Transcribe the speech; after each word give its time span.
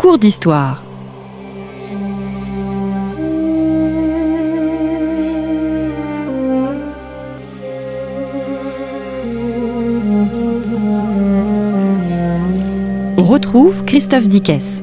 cours 0.00 0.18
d'histoire. 0.18 0.82
On 13.18 13.24
retrouve 13.24 13.84
Christophe 13.84 14.26
Dickès. 14.26 14.82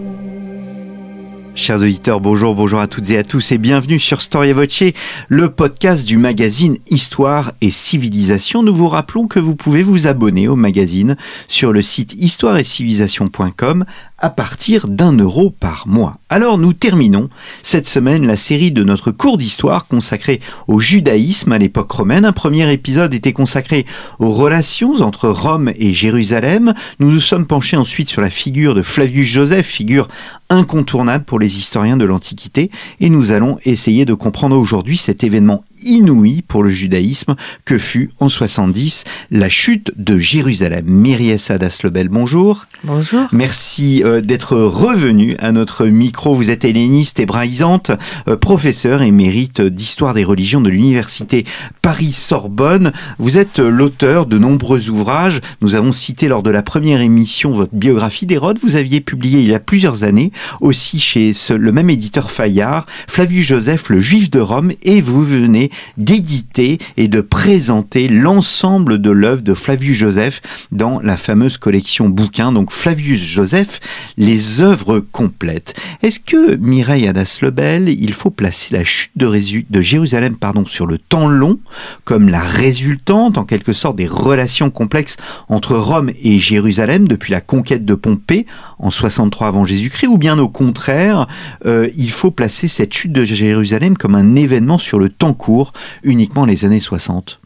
Chers 1.57 1.81
auditeurs, 1.81 2.21
bonjour, 2.21 2.54
bonjour 2.54 2.79
à 2.79 2.86
toutes 2.86 3.09
et 3.09 3.18
à 3.18 3.23
tous 3.23 3.52
et 3.52 3.57
bienvenue 3.57 3.97
sur 3.97 4.21
Storia 4.21 4.54
Voce, 4.54 4.84
le 5.27 5.49
podcast 5.49 6.05
du 6.05 6.18
magazine 6.18 6.77
Histoire 6.88 7.52
et 7.61 7.71
Civilisation. 7.71 8.61
Nous 8.61 8.75
vous 8.75 8.88
rappelons 8.88 9.27
que 9.27 9.39
vous 9.39 9.55
pouvez 9.55 9.81
vous 9.81 10.05
abonner 10.05 10.47
au 10.47 10.55
magazine 10.55 11.18
sur 11.47 11.74
le 11.74 11.82
site 11.82 12.14
histoire 12.14 12.57
et 12.57 12.64
civilisation.com 12.64 13.86
à 14.20 14.30
partir 14.30 14.88
d'un 14.88 15.16
euro 15.18 15.50
par 15.50 15.88
mois. 15.88 16.18
Alors 16.30 16.57
nous 16.57 16.74
terminons 16.74 17.30
cette 17.62 17.88
semaine 17.88 18.26
la 18.26 18.36
série 18.36 18.71
de 18.71 18.84
notre 18.84 19.12
cours 19.12 19.38
d'histoire 19.38 19.88
consacrée 19.88 20.42
au 20.68 20.80
judaïsme 20.80 21.52
à 21.52 21.57
l'époque 21.57 21.92
romaine. 21.92 22.26
Un 22.26 22.34
premier 22.34 22.71
épisode 22.71 23.14
était 23.14 23.34
consacré 23.34 23.86
aux 24.20 24.32
relations 24.32 25.02
entre 25.02 25.30
Rome 25.30 25.71
et 25.76 25.93
Jérusalem. 25.93 26.74
Nous 27.00 27.12
nous 27.12 27.21
sommes 27.21 27.46
penchés 27.46 27.78
ensuite 27.78 28.10
sur 28.10 28.21
la 28.21 28.30
figure 28.30 28.76
de 28.76 28.82
Flavius 28.82 29.28
Joseph, 29.28 29.68
figure 29.68 30.07
incontournable 30.50 31.26
pour 31.26 31.40
les 31.40 31.57
historiens 31.57 31.98
de 31.98 32.06
l'Antiquité, 32.06 32.72
et 33.02 33.09
nous 33.09 33.31
allons 33.31 33.58
essayer 33.66 34.06
de 34.06 34.14
comprendre 34.14 34.58
aujourd'hui 34.58 34.98
cet 34.98 35.23
événement 35.23 35.64
inouï 35.84 36.42
pour 36.42 36.64
le 36.64 36.70
judaïsme 36.70 37.36
que 37.66 37.78
fut 37.78 38.12
en 38.20 38.30
70 38.30 39.04
la 39.31 39.50
chute 39.50 39.92
de 39.98 40.18
Jérusalem. 40.18 40.86
Myriam 40.86 41.38
Sadas-Lebel, 41.38 42.08
bonjour. 42.09 42.66
Bonjour. 42.84 43.28
Merci 43.31 44.04
euh, 44.08 44.22
d'être 44.22 44.58
revenu 44.58 45.36
à 45.39 45.52
notre 45.52 45.86
micro. 45.86 46.33
Vous 46.33 46.50
êtes 46.50 46.66
helléniste 46.66 47.19
hébraïsante, 47.19 47.91
euh, 48.27 48.36
professeur 48.36 49.02
émérite 49.02 49.61
d'histoire 49.61 50.13
des 50.13 50.23
religions 50.23 50.61
de 50.61 50.69
l'université 50.69 51.45
Paris-Sorbonne. 51.81 52.91
Vous 53.19 53.38
êtes 53.38 53.59
l'auteur 53.59 54.25
de 54.25 54.38
nombreux 54.38 54.89
ouvrages. 54.89 55.41
Nous 55.61 55.75
avons 55.75 55.91
cité 55.91 56.28
lors 56.28 56.44
de 56.44 56.50
la 56.50 56.63
première 56.63 57.02
émission 57.02 57.52
votre 57.52 57.75
biographie 57.75 58.25
d'Hérode. 58.25 58.59
Vous 58.61 58.75
aviez 58.75 59.02
publié 59.02 59.41
il 59.41 59.47
y 59.47 59.53
a 59.53 59.59
plusieurs 59.59 60.03
années, 60.03 60.31
aussi 60.61 61.00
chez 61.00 61.33
le 61.50 61.72
même 61.72 61.89
éditeur 61.89 62.31
Fayard, 62.31 62.85
Flavius 63.08 63.47
Joseph, 63.47 63.89
le 63.89 64.00
juif 64.00 64.31
de 64.31 64.39
Rome, 64.39 64.72
et 64.83 65.02
vous 65.02 65.23
venez 65.23 65.69
d'éditer 65.97 66.78
et 66.97 67.08
de 67.08 67.22
présenter 67.22 68.08
l'ensemble 68.08 69.00
de 69.00 69.11
l'œuvre 69.11 69.41
de 69.41 69.53
Flavius 69.53 69.97
Joseph 69.97 70.41
dans 70.72 71.00
la 71.02 71.17
fameuse 71.17 71.58
collection 71.58 72.09
bouquins, 72.09 72.52
donc 72.52 72.72
Flavius 72.72 73.22
Joseph, 73.22 73.80
les 74.17 74.62
œuvres 74.62 75.00
complètes. 75.00 75.73
Est-ce 76.02 76.20
que 76.20 76.56
Mireille 76.56 77.08
Adas-Lebel, 77.08 77.90
il 77.90 78.14
faut 78.14 78.30
placer 78.30 78.76
la 78.76 78.84
chute 78.84 79.12
de, 79.16 79.28
de 79.70 79.81
Jérusalem 79.81 80.36
pardon, 80.36 80.66
sur 80.66 80.86
le 80.86 80.98
temps 80.98 81.28
long 81.28 81.59
comme 82.03 82.30
la 82.30 82.42
résultante 82.42 83.38
en 83.38 83.44
quelque 83.44 83.73
sorte 83.73 83.95
des 83.95 84.08
relations 84.08 84.70
complexes 84.70 85.18
entre 85.50 85.75
Rome 85.75 86.12
et 86.22 86.40
Jérusalem 86.40 87.08
depuis 87.08 87.31
la 87.31 87.42
conquête 87.42 87.86
de 87.86 87.95
Pompée 87.95 88.45
en 88.80 88.92
63 88.92 89.48
avant 89.48 89.66
Jésus-Christ, 89.66 90.08
ou 90.08 90.18
bien 90.18 90.38
au 90.38 90.50
contraire, 90.50 91.28
euh, 91.66 91.90
il 91.98 92.12
faut 92.12 92.31
placer 92.31 92.68
cette 92.68 92.94
chute 92.94 93.12
de 93.12 93.23
Jérusalem 93.23 93.98
comme 93.98 94.16
un 94.16 94.36
événement 94.36 94.78
sur 94.78 95.00
le 95.00 95.09
temps 95.09 95.34
court, 95.34 95.73
uniquement 96.03 96.45
les 96.45 96.66
années 96.66 96.80
60 96.80 97.40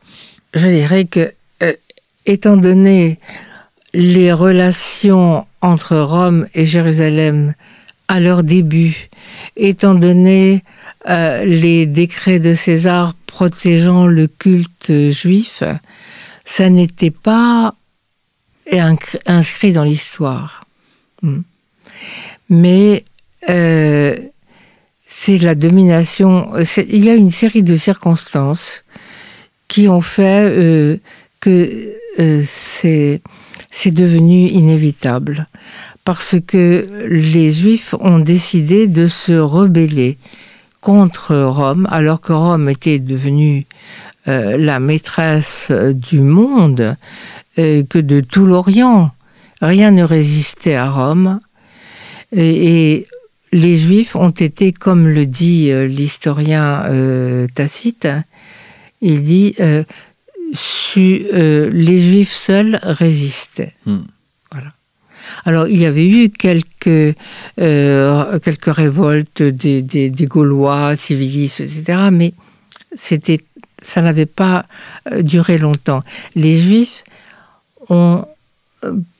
Je 0.54 0.68
dirais 0.68 1.06
que, 1.06 1.32
euh, 1.64 1.74
étant 2.26 2.58
donné 2.58 3.20
les 3.94 4.32
relations 4.34 5.46
entre 5.62 5.98
Rome 5.98 6.48
et 6.54 6.66
Jérusalem 6.66 7.54
à 8.08 8.20
leur 8.20 8.44
début, 8.44 9.10
étant 9.56 9.96
donné 9.96 10.64
euh, 11.10 11.46
les 11.46 11.86
décrets 11.86 12.40
de 12.40 12.54
César 12.54 13.14
protégeant 13.26 14.08
le 14.08 14.28
culte 14.28 14.92
juif, 15.10 15.64
ça 16.46 16.70
n'était 16.70 17.12
pas 17.12 17.76
inscrit 19.26 19.74
dans 19.74 19.84
l'histoire. 19.84 20.66
Hmm. 21.22 21.42
Mais 22.50 23.06
euh, 23.50 24.16
c'est 25.06 25.38
la 25.38 25.56
domination. 25.56 26.52
Il 26.78 27.04
y 27.04 27.10
a 27.10 27.16
une 27.16 27.32
série 27.32 27.64
de 27.64 27.76
circonstances 27.76 28.84
qui 29.68 29.88
ont 29.88 30.02
fait 30.02 30.46
euh, 30.50 30.98
que 31.40 31.94
euh, 32.20 32.44
c'est 33.70 33.92
devenu 33.92 34.48
inévitable 34.48 35.48
parce 36.04 36.36
que 36.46 36.88
les 37.10 37.52
Juifs 37.52 37.94
ont 38.00 38.20
décidé 38.20 38.88
de 38.88 39.08
se 39.08 39.34
rebeller 39.34 40.18
contre 40.82 41.36
Rome, 41.36 41.88
alors 41.92 42.22
que 42.22 42.34
Rome 42.34 42.68
était 42.70 42.98
devenue 42.98 43.68
la 44.26 44.80
maîtresse 44.80 45.72
du 45.72 46.22
monde, 46.22 46.96
que 47.56 48.00
de 48.00 48.20
tout 48.20 48.48
l'Orient. 48.48 49.12
Rien 49.62 49.92
ne 49.92 50.04
résistait 50.04 50.74
à 50.74 50.90
Rome. 50.90 51.40
Et, 52.36 53.06
les 53.54 53.78
Juifs 53.78 54.16
ont 54.16 54.30
été, 54.30 54.72
comme 54.72 55.10
le 55.10 55.26
dit 55.26 55.72
euh, 55.72 55.86
l'historien 55.86 56.86
euh, 56.86 57.48
Tacite, 57.54 58.08
il 59.02 59.24
dit 59.24 59.56
euh, 60.98 61.70
les 61.72 62.00
Juifs 62.00 62.34
seuls 62.34 62.80
résistaient. 62.84 63.74
Hmm. 63.86 64.02
Voilà. 64.52 64.72
Alors 65.46 65.68
il 65.68 65.78
y 65.78 65.86
avait 65.86 66.08
eu 66.08 66.30
quelques 66.30 67.16
quelques 67.56 68.76
révoltes 68.76 69.44
des, 69.44 69.82
des, 69.82 70.26
Gaulois, 70.26 70.96
civilistes, 70.96 71.62
etc. 71.62 72.10
Mais 72.12 72.34
c'était 72.96 73.40
ça 73.82 74.02
n'avait 74.02 74.26
pas 74.26 74.66
duré 75.22 75.58
longtemps. 75.58 76.04
Les 76.36 76.58
Juifs 76.58 77.04
ont 77.90 78.26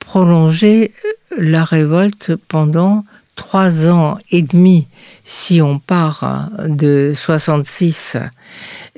prolongé 0.00 0.92
la 1.36 1.64
révolte 1.64 2.36
pendant 2.48 3.04
trois 3.34 3.88
ans 3.88 4.18
et 4.30 4.42
demi 4.42 4.88
si 5.24 5.62
on 5.62 5.78
part 5.78 6.50
de 6.66 7.12
66 7.14 8.16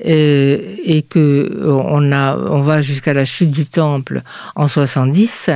euh, 0.05 0.75
et 0.83 1.03
que 1.03 1.61
on 1.63 2.11
a 2.11 2.37
on 2.37 2.61
va 2.61 2.81
jusqu'à 2.81 3.13
la 3.13 3.23
chute 3.23 3.51
du 3.51 3.65
temple 3.65 4.23
en 4.55 4.67
70 4.67 5.51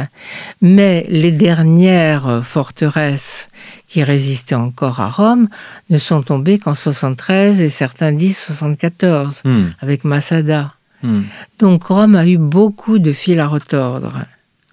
mais 0.62 1.06
les 1.10 1.32
dernières 1.32 2.46
forteresses 2.46 3.50
qui 3.90 4.04
résistaient 4.04 4.56
encore 4.56 5.02
à 5.02 5.10
Rome 5.10 5.50
ne 5.90 5.98
sont 5.98 6.22
tombées 6.22 6.60
qu'en 6.60 6.76
73 6.76 7.60
et 7.60 7.70
certains 7.70 8.14
disent 8.14 8.38
74 8.38 9.42
hmm. 9.44 9.64
avec 9.82 10.04
Masada. 10.04 10.76
Hmm. 11.02 11.22
Donc 11.58 11.86
Rome 11.86 12.16
a 12.16 12.26
eu 12.28 12.38
beaucoup 12.38 13.00
de 13.00 13.12
fils 13.12 13.40
à 13.40 13.48
retordre. 13.48 14.26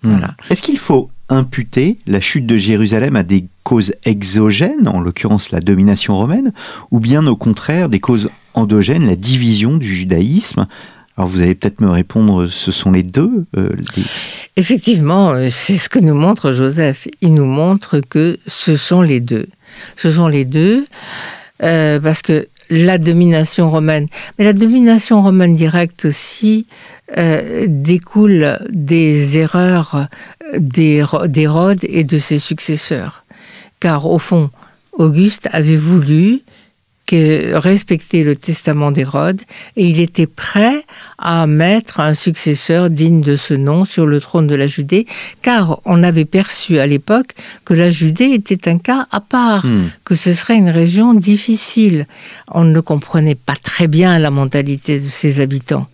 Hmm. 0.02 0.10
Voilà. 0.10 0.34
Est-ce 0.50 0.62
qu'il 0.62 0.78
faut 0.78 1.10
imputer 1.28 1.98
la 2.06 2.20
chute 2.20 2.46
de 2.46 2.56
Jérusalem 2.56 3.16
à 3.16 3.22
des 3.22 3.46
causes 3.62 3.94
exogènes, 4.04 4.88
en 4.88 5.00
l'occurrence 5.00 5.50
la 5.50 5.60
domination 5.60 6.16
romaine, 6.16 6.52
ou 6.90 7.00
bien 7.00 7.26
au 7.26 7.36
contraire 7.36 7.88
des 7.88 8.00
causes 8.00 8.30
endogènes, 8.54 9.06
la 9.06 9.16
division 9.16 9.76
du 9.76 9.88
judaïsme 9.88 10.66
alors 11.16 11.28
vous 11.28 11.40
allez 11.40 11.54
peut-être 11.54 11.80
me 11.80 11.88
répondre, 11.88 12.46
ce 12.46 12.70
sont 12.70 12.92
les 12.92 13.02
deux 13.02 13.46
euh, 13.56 13.70
Effectivement, 14.56 15.30
euh, 15.30 15.48
c'est 15.50 15.78
ce 15.78 15.88
que 15.88 15.98
nous 15.98 16.14
montre 16.14 16.52
Joseph. 16.52 17.08
Il 17.22 17.34
nous 17.34 17.46
montre 17.46 18.00
que 18.00 18.38
ce 18.46 18.76
sont 18.76 19.00
les 19.00 19.20
deux. 19.20 19.46
Ce 19.96 20.10
sont 20.10 20.28
les 20.28 20.44
deux 20.44 20.86
euh, 21.62 21.98
parce 22.00 22.20
que 22.20 22.48
la 22.70 22.98
domination 22.98 23.70
romaine, 23.70 24.06
mais 24.38 24.44
la 24.44 24.52
domination 24.52 25.22
romaine 25.22 25.54
directe 25.54 26.06
aussi 26.06 26.66
euh, 27.16 27.66
découle 27.68 28.58
des 28.70 29.38
erreurs 29.38 30.08
d'Hérode 30.58 31.84
et 31.84 32.04
de 32.04 32.18
ses 32.18 32.38
successeurs. 32.38 33.24
Car 33.80 34.06
au 34.06 34.18
fond, 34.18 34.50
Auguste 34.92 35.48
avait 35.52 35.76
voulu 35.76 36.42
que 37.06 37.54
respecter 37.54 38.24
le 38.24 38.36
testament 38.36 38.90
d'Hérode 38.90 39.40
et 39.76 39.86
il 39.86 40.00
était 40.00 40.26
prêt 40.26 40.84
à 41.18 41.46
mettre 41.46 42.00
un 42.00 42.14
successeur 42.14 42.90
digne 42.90 43.22
de 43.22 43.36
ce 43.36 43.54
nom 43.54 43.84
sur 43.84 44.06
le 44.06 44.20
trône 44.20 44.46
de 44.46 44.54
la 44.54 44.66
Judée, 44.66 45.06
car 45.40 45.80
on 45.84 46.02
avait 46.02 46.24
perçu 46.24 46.78
à 46.78 46.86
l'époque 46.86 47.34
que 47.64 47.74
la 47.74 47.90
Judée 47.90 48.32
était 48.32 48.68
un 48.68 48.78
cas 48.78 49.06
à 49.12 49.20
part, 49.20 49.64
hmm. 49.64 49.90
que 50.04 50.14
ce 50.14 50.34
serait 50.34 50.56
une 50.56 50.70
région 50.70 51.14
difficile. 51.14 52.06
On 52.50 52.64
ne 52.64 52.80
comprenait 52.80 53.36
pas 53.36 53.56
très 53.62 53.86
bien 53.86 54.18
la 54.18 54.30
mentalité 54.30 54.98
de 54.98 55.06
ses 55.06 55.40
habitants. 55.40 55.86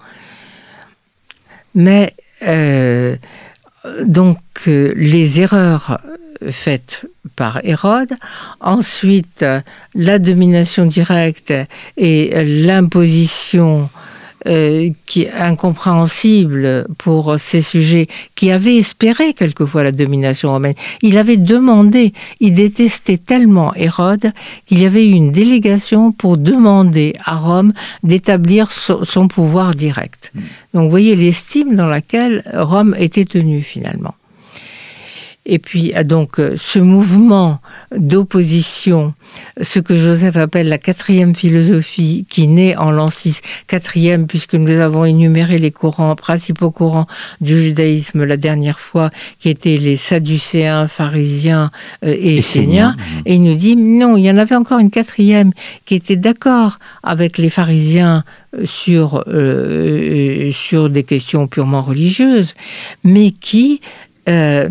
Mais 1.75 2.14
euh, 2.47 3.17
donc 4.05 4.38
euh, 4.67 4.93
les 4.97 5.41
erreurs 5.41 6.00
faites 6.50 7.06
par 7.37 7.61
Hérode, 7.65 8.15
ensuite 8.61 9.44
la 9.94 10.19
domination 10.19 10.87
directe 10.87 11.53
et 11.97 12.44
l'imposition 12.44 13.89
euh, 14.49 14.91
qui 15.06 15.29
incompréhensible 15.39 16.89
pour 16.99 17.39
ces 17.39 17.62
sujets, 17.62 18.09
qui 18.35 18.50
avait 18.50 18.77
espéré 18.77 19.35
quelquefois 19.35 19.85
la 19.85 19.93
domination 19.93 20.50
romaine. 20.50 20.75
Il 21.00 21.17
avait 21.17 21.37
demandé, 21.37 22.12
il 22.41 22.55
détestait 22.55 23.19
tellement 23.19 23.73
Hérode 23.77 24.33
qu'il 24.67 24.81
y 24.81 24.85
avait 24.85 25.06
eu 25.06 25.12
une 25.12 25.31
délégation 25.31 26.11
pour 26.11 26.38
demander 26.38 27.15
à 27.25 27.37
Rome 27.37 27.73
d'établir 28.03 28.73
son 28.73 29.29
pouvoir 29.29 29.77
direct. 29.77 30.33
Donc 30.75 30.85
vous 30.85 30.91
voyez 30.91 31.15
l'estime 31.15 31.77
dans 31.77 31.87
laquelle 31.87 32.43
Rome 32.53 32.97
était 32.99 33.27
tenue 33.27 33.62
finalement. 33.62 34.17
Et 35.44 35.59
puis 35.59 35.93
euh, 35.97 36.05
donc 36.05 36.39
euh, 36.39 36.55
ce 36.56 36.79
mouvement 36.79 37.61
d'opposition, 37.97 39.12
ce 39.61 39.81
que 39.81 39.97
Joseph 39.97 40.37
appelle 40.37 40.69
la 40.69 40.79
quatrième 40.79 41.35
philosophie, 41.35 42.27
qui 42.29 42.47
naît 42.47 42.77
en 42.77 42.93
l'an 42.93 43.11
6, 43.11 43.41
quatrième 43.67 44.29
puisque 44.29 44.55
nous 44.55 44.79
avons 44.79 45.05
énuméré 45.05 45.59
les 45.59 45.73
courants, 45.73 46.15
principaux 46.15 46.71
courants 46.71 47.09
du 47.41 47.61
judaïsme 47.61 48.25
la 48.25 48.37
dernière 48.37 48.79
fois, 48.79 49.11
qui 49.41 49.49
étaient 49.49 49.77
les 49.77 49.97
sadducéens, 49.97 50.87
pharisiens 50.87 51.73
euh, 52.05 52.15
et 52.17 52.37
esséniens. 52.37 52.97
Et 53.27 53.35
il 53.35 53.43
nous 53.43 53.56
dit 53.56 53.75
non, 53.75 54.17
il 54.17 54.25
y 54.25 54.31
en 54.31 54.38
avait 54.38 54.55
encore 54.55 54.79
une 54.79 54.91
quatrième 54.91 55.53
qui 55.87 55.97
était 55.97 56.17
d'accord 56.17 56.79
avec 57.03 57.38
les 57.38 57.50
pharisiens 57.50 58.23
sur, 58.65 59.25
sur 60.53 60.91
des 60.91 61.05
questions 61.05 61.47
purement 61.49 61.81
religieuses, 61.81 62.55
mais 63.03 63.31
qui 63.31 63.81
euh, 64.29 64.69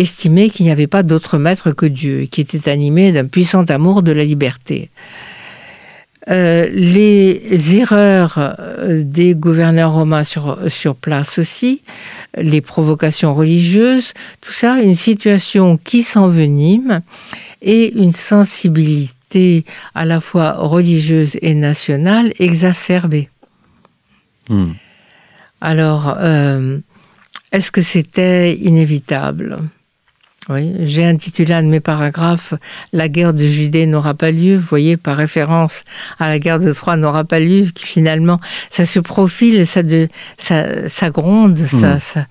estimait 0.00 0.50
qu'il 0.50 0.66
n'y 0.66 0.72
avait 0.72 0.86
pas 0.86 1.02
d'autre 1.02 1.38
maître 1.38 1.70
que 1.72 1.86
Dieu, 1.86 2.26
qui 2.30 2.40
était 2.40 2.70
animé 2.70 3.12
d'un 3.12 3.26
puissant 3.26 3.64
amour 3.64 4.02
de 4.02 4.12
la 4.12 4.24
liberté. 4.24 4.90
Euh, 6.28 6.68
les 6.70 7.76
erreurs 7.76 8.34
euh, 8.38 9.02
des 9.04 9.34
gouverneurs 9.34 9.92
romains 9.92 10.22
sur, 10.22 10.58
sur 10.68 10.94
place 10.94 11.38
aussi, 11.38 11.82
les 12.36 12.60
provocations 12.60 13.34
religieuses, 13.34 14.12
tout 14.40 14.52
ça, 14.52 14.78
une 14.80 14.94
situation 14.94 15.78
qui 15.82 16.02
s'envenime 16.02 17.00
et 17.62 17.92
une 17.98 18.12
sensibilité 18.12 19.64
à 19.94 20.04
la 20.04 20.20
fois 20.20 20.52
religieuse 20.58 21.38
et 21.40 21.54
nationale 21.54 22.32
exacerbée. 22.38 23.28
Hmm. 24.48 24.72
Alors, 25.60 26.16
est-ce 27.52 27.70
que 27.70 27.82
c'était 27.82 28.54
inévitable? 28.54 29.58
Oui, 30.50 30.74
j'ai 30.80 31.06
intitulé 31.06 31.54
un 31.54 31.62
de 31.62 31.68
mes 31.68 31.80
paragraphes 31.80 32.54
La 32.92 33.08
guerre 33.08 33.32
de 33.32 33.46
Judée 33.46 33.86
n'aura 33.86 34.14
pas 34.14 34.32
lieu. 34.32 34.56
Vous 34.56 34.66
voyez, 34.66 34.96
par 34.96 35.16
référence 35.16 35.84
à 36.18 36.28
la 36.28 36.38
guerre 36.38 36.58
de 36.58 36.72
Troie 36.72 36.96
n'aura 36.96 37.24
pas 37.24 37.38
lieu, 37.38 37.66
qui 37.72 37.86
finalement, 37.86 38.40
ça 38.68 38.84
se 38.84 38.98
profile, 38.98 39.66
ça, 39.66 39.82
de, 39.82 40.08
ça, 40.36 40.88
ça 40.88 41.10
gronde, 41.10 41.56
ça, 41.56 41.96
hmm. 41.96 42.24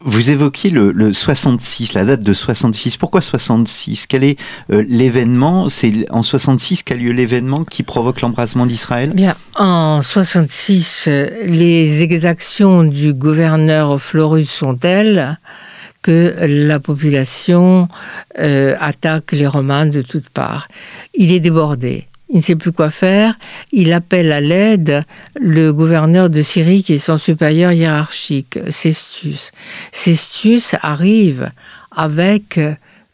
Vous 0.00 0.30
évoquiez 0.30 0.70
le, 0.70 1.12
66, 1.12 1.94
la 1.94 2.04
date 2.04 2.20
de 2.20 2.32
66. 2.32 2.96
Pourquoi 2.98 3.20
66 3.20 4.06
Quel 4.06 4.22
est 4.22 4.38
euh, 4.70 4.84
l'événement? 4.88 5.68
C'est 5.68 6.06
en 6.10 6.22
66 6.22 6.84
qu'a 6.84 6.94
lieu 6.94 7.10
l'événement 7.10 7.64
qui 7.64 7.82
provoque 7.82 8.20
l'embrasement 8.20 8.64
d'Israël? 8.64 9.10
Bien, 9.12 9.34
en 9.56 10.00
66, 10.00 11.08
les 11.44 12.02
exactions 12.04 12.84
du 12.84 13.12
gouverneur 13.12 14.00
Florus 14.00 14.48
sont 14.48 14.76
telles 14.76 15.40
que 16.02 16.34
la 16.40 16.80
population 16.80 17.88
euh, 18.38 18.76
attaque 18.80 19.32
les 19.32 19.46
Romains 19.46 19.86
de 19.86 20.02
toutes 20.02 20.28
parts. 20.28 20.68
Il 21.14 21.32
est 21.32 21.40
débordé 21.40 22.06
il 22.30 22.36
ne 22.36 22.42
sait 22.42 22.56
plus 22.56 22.72
quoi 22.72 22.90
faire, 22.90 23.38
il 23.72 23.92
appelle 23.92 24.32
à 24.32 24.40
l'aide 24.40 25.02
le 25.40 25.72
gouverneur 25.72 26.28
de 26.28 26.42
Syrie 26.42 26.82
qui 26.82 26.94
est 26.94 26.98
son 26.98 27.16
supérieur 27.16 27.72
hiérarchique, 27.72 28.58
Cestius. 28.68 29.50
Cestius 29.92 30.74
arrive 30.82 31.50
avec 31.90 32.60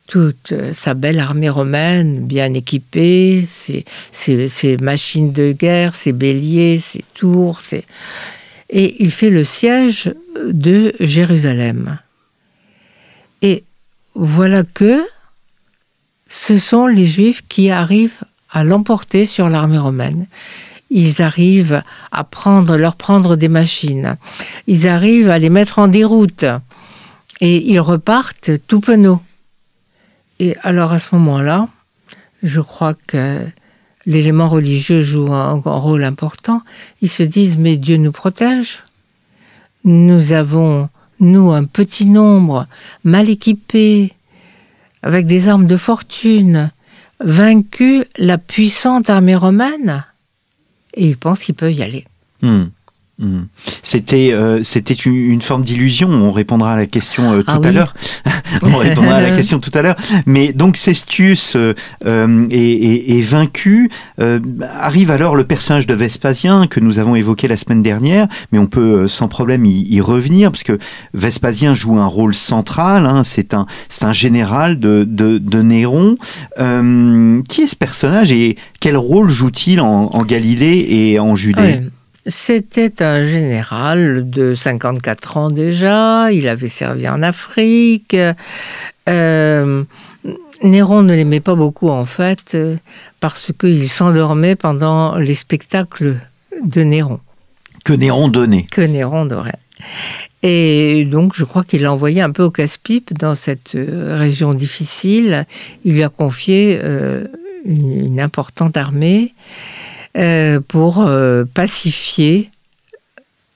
toute 0.06 0.52
sa 0.72 0.94
belle 0.94 1.20
armée 1.20 1.48
romaine, 1.48 2.26
bien 2.26 2.52
équipée, 2.54 3.42
ses, 3.42 4.76
machines 4.80 5.32
de 5.32 5.52
guerre, 5.52 5.94
ses 5.94 6.12
béliers, 6.12 6.78
ses 6.78 7.04
tours, 7.14 7.60
et 8.68 9.02
il 9.02 9.12
fait 9.12 9.30
le 9.30 9.44
siège 9.44 10.12
de 10.44 10.92
Jérusalem. 10.98 11.98
Et 13.44 13.62
voilà 14.14 14.62
que 14.62 15.04
ce 16.26 16.58
sont 16.58 16.86
les 16.86 17.04
Juifs 17.04 17.42
qui 17.46 17.70
arrivent 17.70 18.24
à 18.50 18.64
l'emporter 18.64 19.26
sur 19.26 19.50
l'armée 19.50 19.76
romaine. 19.76 20.26
Ils 20.88 21.20
arrivent 21.20 21.82
à 22.10 22.24
prendre, 22.24 22.78
leur 22.78 22.96
prendre 22.96 23.36
des 23.36 23.50
machines. 23.50 24.16
Ils 24.66 24.88
arrivent 24.88 25.28
à 25.28 25.38
les 25.38 25.50
mettre 25.50 25.78
en 25.78 25.88
déroute. 25.88 26.46
Et 27.42 27.70
ils 27.70 27.80
repartent 27.80 28.52
tout 28.66 28.80
penauds. 28.80 29.20
Et 30.38 30.56
alors 30.62 30.94
à 30.94 30.98
ce 30.98 31.14
moment-là, 31.16 31.68
je 32.42 32.62
crois 32.62 32.94
que 33.06 33.40
l'élément 34.06 34.48
religieux 34.48 35.02
joue 35.02 35.34
un, 35.34 35.60
un, 35.62 35.78
rôle 35.78 36.04
important. 36.04 36.62
Ils 37.02 37.10
se 37.10 37.22
disent, 37.22 37.58
mais 37.58 37.76
Dieu 37.76 37.98
nous 37.98 38.12
protège. 38.12 38.84
Nous 39.84 40.32
avons, 40.32 40.88
nous, 41.20 41.52
un 41.52 41.64
petit 41.64 42.06
nombre, 42.06 42.66
mal 43.04 43.28
équipés, 43.28 44.12
avec 45.02 45.26
des 45.26 45.48
armes 45.48 45.66
de 45.66 45.76
fortune, 45.76 46.70
vaincu 47.20 48.04
la 48.16 48.38
puissante 48.38 49.10
armée 49.10 49.36
romaine 49.36 50.04
et 50.94 51.08
ils 51.08 51.16
pensent 51.16 51.44
qu'ils 51.44 51.54
peuvent 51.54 51.72
y 51.72 51.82
aller. 51.82 52.04
Hmm. 52.42 52.66
Hmm. 53.20 53.42
C'était 53.84 54.32
euh, 54.32 54.64
c'était 54.64 54.94
une, 54.94 55.40
forme 55.40 55.62
d'illusion. 55.62 56.08
On 56.08 56.32
répondra 56.32 56.72
à 56.72 56.76
la 56.76 56.86
question 56.86 57.32
euh, 57.32 57.42
tout 57.42 57.44
ah 57.46 57.60
à 57.62 57.70
l'heure. 57.70 57.94
on 58.62 58.76
répondra 58.76 59.14
à 59.14 59.20
la 59.20 59.30
question 59.36 59.60
tout 59.60 59.70
à 59.72 59.82
l'heure. 59.82 59.94
Mais 60.26 60.52
donc 60.52 60.76
Cestius 60.76 61.54
euh, 61.54 61.74
est, 62.50 63.20
vaincu. 63.24 63.88
arrive 64.18 65.12
alors 65.12 65.36
le 65.36 65.44
personnage 65.44 65.86
de 65.86 65.94
Vespasien 65.94 66.66
que 66.66 66.80
nous 66.80 66.98
avons 66.98 67.14
évoqué 67.14 67.46
la 67.46 67.56
semaine 67.56 67.84
dernière, 67.84 68.26
mais 68.50 68.58
on 68.58 68.66
peut 68.66 69.06
sans 69.06 69.28
problème 69.28 69.64
y, 69.64 70.00
revenir 70.00 70.50
parce 70.50 70.64
que 70.64 70.78
Vespasien 71.12 71.72
joue 71.72 71.96
un 72.00 72.06
rôle 72.06 72.34
central. 72.34 73.06
Hein. 73.06 73.22
c'est 73.22 73.54
un 73.54 73.66
c'est 73.88 74.04
un 74.04 74.12
général 74.12 74.80
de 74.80 75.04
de, 75.08 75.62
Néron. 75.62 76.16
qui 77.48 77.62
est 77.62 77.68
ce 77.68 77.76
personnage 77.76 78.32
et 78.32 78.56
quel 78.80 78.96
rôle 78.96 79.28
joue-t-il 79.28 79.80
en, 79.80 80.08
Galilée 80.24 80.86
et 80.88 81.20
en 81.20 81.36
Judée? 81.36 81.80
C'était 82.26 83.02
un 83.02 83.22
général 83.22 84.28
de 84.28 84.54
54 84.54 85.36
ans 85.36 85.50
déjà, 85.50 86.32
il 86.32 86.48
avait 86.48 86.68
servi 86.68 87.08
en 87.08 87.22
Afrique. 87.22 88.16
Euh, 89.08 89.84
Néron 90.62 91.02
ne 91.02 91.14
l'aimait 91.14 91.40
pas 91.40 91.54
beaucoup 91.54 91.90
en 91.90 92.06
fait, 92.06 92.56
parce 93.20 93.52
qu'il 93.58 93.88
s'endormait 93.88 94.56
pendant 94.56 95.16
les 95.16 95.34
spectacles 95.34 96.16
de 96.64 96.82
Néron. 96.82 97.20
Que 97.84 97.92
Néron 97.92 98.28
donnait. 98.28 98.66
Que 98.70 98.80
Néron 98.80 99.26
donnait. 99.26 99.52
Et 100.42 101.06
donc, 101.06 101.32
je 101.34 101.44
crois 101.44 101.64
qu'il 101.64 101.82
l'a 101.82 101.92
envoyé 101.92 102.20
un 102.20 102.30
peu 102.30 102.42
au 102.42 102.50
casse-pipe 102.50 103.14
dans 103.14 103.34
cette 103.34 103.74
euh, 103.74 104.18
région 104.18 104.52
difficile. 104.52 105.46
Il 105.84 105.94
lui 105.94 106.02
a 106.02 106.10
confié 106.10 106.78
euh, 106.82 107.24
une, 107.64 108.20
importante 108.20 108.76
armée. 108.76 109.32
Euh, 110.16 110.60
pour 110.60 111.00
euh, 111.00 111.44
pacifier 111.44 112.48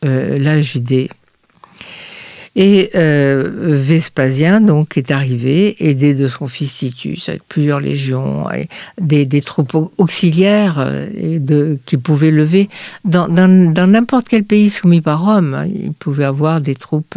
euh, 0.05 0.39
la 0.39 0.61
Judée. 0.61 1.09
Et 2.57 2.91
Vespasien 2.93 4.61
donc 4.61 4.97
est 4.97 5.13
arrivé, 5.13 5.77
aidé 5.79 6.15
de 6.15 6.27
son 6.27 6.49
fils 6.49 6.79
Titus, 6.79 7.29
avec 7.29 7.43
plusieurs 7.49 7.79
légions, 7.79 8.47
et 8.51 8.67
des, 9.01 9.43
troupes 9.43 9.93
auxiliaires 9.97 10.85
de, 11.15 11.79
qui 11.87 11.99
pouvaient 11.99 12.33
lever 12.33 12.69
dans 13.05 13.29
n'importe 13.29 14.27
quel 14.29 14.43
pays 14.43 14.71
soumis 14.71 15.01
par 15.01 15.25
Rome. 15.25 15.55
Hein, 15.55 15.67
il 15.73 15.93
pouvait 15.93 16.25
avoir 16.25 16.61
des 16.61 16.75
troupes 16.75 17.17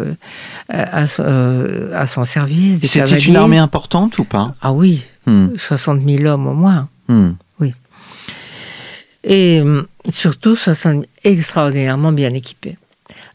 à, 0.70 1.08
son 1.08 2.24
service. 2.24 2.78
C'était 2.84 3.18
une 3.18 3.38
armée 3.38 3.58
importante 3.58 4.20
ou 4.20 4.26
pas? 4.26 4.54
Ah 4.62 4.74
oui, 4.74 5.04
60 5.26 6.02
hmm. 6.02 6.18
000 6.18 6.26
hommes 6.26 6.46
au 6.46 6.54
moins. 6.54 6.88
Hmm. 7.08 7.32
Et 9.24 9.62
euh, 9.62 9.84
surtout, 10.10 10.56
ce 10.56 10.74
sont 10.74 11.04
extraordinairement 11.24 12.12
bien 12.12 12.34
équipés. 12.34 12.78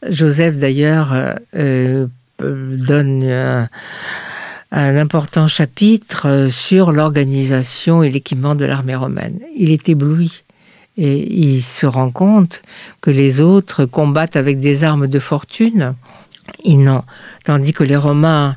Joseph, 0.08 0.56
d'ailleurs, 0.56 1.12
euh, 1.12 2.06
euh, 2.40 2.76
donne 2.76 3.24
un, 3.24 3.68
important 4.72 5.46
chapitre 5.46 6.48
sur 6.50 6.92
l'organisation 6.92 8.02
et 8.02 8.10
l'équipement 8.10 8.54
de 8.54 8.64
l'armée 8.64 8.96
romaine. 8.96 9.38
Il 9.56 9.70
est 9.70 9.88
ébloui 9.88 10.42
et 10.98 11.32
il 11.32 11.60
se 11.60 11.86
rend 11.86 12.10
compte 12.10 12.62
que 13.00 13.10
les 13.10 13.40
autres 13.40 13.84
combattent 13.84 14.36
avec 14.36 14.60
des 14.60 14.84
armes 14.84 15.06
de 15.06 15.18
fortune. 15.18 15.94
Ils 16.64 16.82
n'ont, 16.82 17.04
tandis 17.44 17.72
que 17.72 17.84
les 17.84 17.96
Romains 17.96 18.56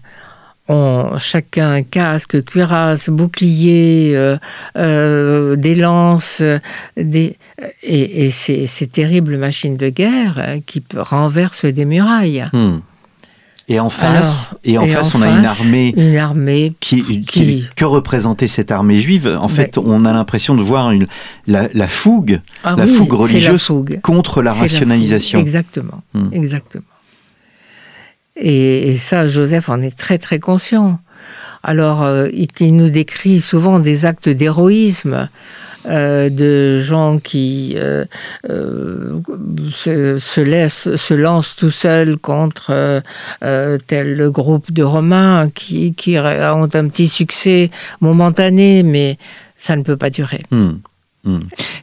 chacun 1.17 1.81
casque, 1.83 2.43
cuirasse, 2.43 3.09
bouclier, 3.09 4.13
euh, 4.15 4.37
euh, 4.77 5.55
des 5.55 5.75
lances, 5.75 6.43
des, 6.97 7.37
et, 7.83 8.25
et 8.25 8.31
ces, 8.31 8.65
ces 8.67 8.87
terribles 8.87 9.37
machines 9.37 9.77
de 9.77 9.89
guerre 9.89 10.35
euh, 10.37 10.59
qui 10.65 10.83
renversent 10.95 11.65
des 11.65 11.85
murailles. 11.85 12.45
Hmm. 12.53 12.77
Et 13.71 13.79
en 13.79 13.91
face, 13.91 14.47
Alors, 14.49 14.59
et 14.63 14.77
en 14.79 14.83
et 14.83 14.87
face, 14.87 15.13
en 15.13 15.19
on 15.19 15.21
a 15.21 15.29
une 15.29 15.45
armée 15.45 15.93
Une 15.95 16.15
armée 16.17 16.73
qui, 16.79 17.03
qui- 17.03 17.21
qui- 17.23 17.65
que 17.75 17.85
représentait 17.85 18.47
cette 18.47 18.71
armée 18.71 18.99
juive. 18.99 19.37
En 19.39 19.47
fait, 19.47 19.77
Mais- 19.77 19.83
on 19.85 20.05
a 20.05 20.13
l'impression 20.13 20.55
de 20.55 20.63
voir 20.63 20.89
une, 20.89 21.05
la, 21.45 21.67
la 21.75 21.87
fougue, 21.87 22.41
Ah 22.63 22.73
la 22.75 22.85
oui, 22.85 22.91
fougue 22.91 23.13
religieuse 23.13 23.71
contre 24.01 24.41
la 24.41 24.53
rationalisation. 24.53 25.37
Exactement, 25.39 26.01
Hmm. 26.15 26.29
exactement. 26.31 26.83
Et, 28.39 28.95
ça, 28.97 29.27
Joseph 29.27 29.69
en 29.69 29.81
est 29.81 29.97
très 29.97 30.17
très 30.17 30.39
conscient. 30.39 30.99
Alors, 31.61 32.03
euh, 32.03 32.27
il, 32.31 32.75
nous 32.75 32.89
décrit 32.89 33.41
souvent 33.41 33.79
des 33.79 34.05
actes 34.05 34.29
d'héroïsme 34.29 35.29
euh, 35.85 36.29
de 36.29 36.79
gens 36.79 37.19
qui 37.19 37.75
euh, 37.75 38.05
se, 39.71 40.17
se 40.19 40.41
laissent, 40.41 40.95
se 40.95 41.13
lancent 41.13 41.57
tout 41.57 41.71
seuls 41.71 42.17
contre 42.17 43.01
tel 43.87 44.29
groupe 44.29 44.71
de 44.71 44.83
Romains 44.83 45.49
qui, 45.53 45.93
qui 45.93 46.17
ont 46.17 46.69
un 46.73 46.87
petit 46.87 47.09
succès 47.09 47.69
momentané, 47.99 48.83
mais 48.83 49.17
ça 49.57 49.75
ne 49.75 49.83
peut 49.83 49.97
pas 49.97 50.09
durer. 50.09 50.43
Hmm. 50.51 50.75
Hmm. 51.25 51.39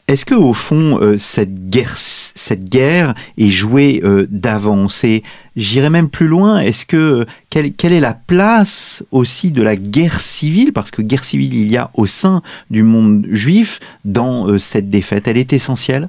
Est-ce 0.09 0.25
que 0.25 0.35
au 0.35 0.55
fond 0.55 0.99
euh, 1.01 1.19
cette 1.19 1.69
guerre, 1.69 3.15
est 3.37 3.51
jouée 3.51 4.01
euh, 4.03 4.27
d'avance? 4.31 5.05
Et 5.05 5.23
j'irais 5.57 5.91
même 5.91 6.09
plus 6.09 6.27
loin. 6.27 6.59
Est-ce 6.61 6.87
que 6.87 6.97
euh, 6.97 7.25
quelle, 7.51 7.73
quelle 7.73 7.93
est 7.93 8.01
la 8.01 8.15
place 8.15 9.05
aussi 9.11 9.51
de 9.51 9.63
la 9.63 9.77
guerre 9.77 10.21
civile? 10.21 10.73
Parce 10.73 10.91
que 10.91 11.03
guerre 11.03 11.25
civile 11.25 11.55
il 11.55 11.71
y 11.71 11.77
a 11.77 11.91
au 11.95 12.07
sein 12.07 12.43
du 12.71 12.83
monde 12.83 13.27
juif 13.31 13.81
dans 14.05 14.59
cette 14.59 14.91
défaite. 14.91 15.29
Elle 15.29 15.39
est 15.39 15.53
essentielle? 15.53 16.09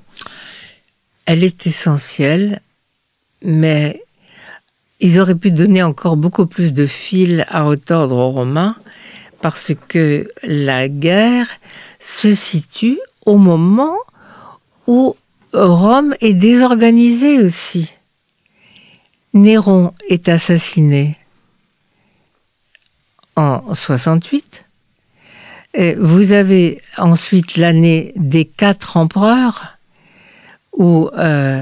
Elle 1.25 1.43
est 1.43 1.67
essentielle, 1.67 2.61
mais 3.43 4.01
ils 4.99 5.19
auraient 5.19 5.35
pu 5.35 5.51
donner 5.51 5.83
encore 5.83 6.17
beaucoup 6.17 6.45
plus 6.45 6.71
de 6.73 6.85
fil 6.85 7.45
à 7.49 7.63
retordre 7.63 8.15
aux 8.15 8.31
Romains 8.31 8.75
parce 9.41 9.73
que 9.87 10.29
la 10.43 10.87
guerre 10.87 11.47
se 11.99 12.33
situe 12.33 12.99
au 13.27 13.37
moment 13.37 13.97
où 14.87 15.15
Rome 15.53 16.15
est 16.21 16.33
désorganisée 16.33 17.39
aussi. 17.39 17.93
Néron 19.33 19.93
est 20.09 20.29
assassiné 20.29 21.17
en 23.35 23.75
68. 23.75 24.65
Et 25.73 25.95
Vous 25.95 26.31
avez 26.31 26.81
ensuite 26.97 27.57
l'année 27.57 28.13
des 28.15 28.45
quatre 28.45 28.97
empereurs 28.97 29.77
où 30.71 31.09
euh, 31.17 31.61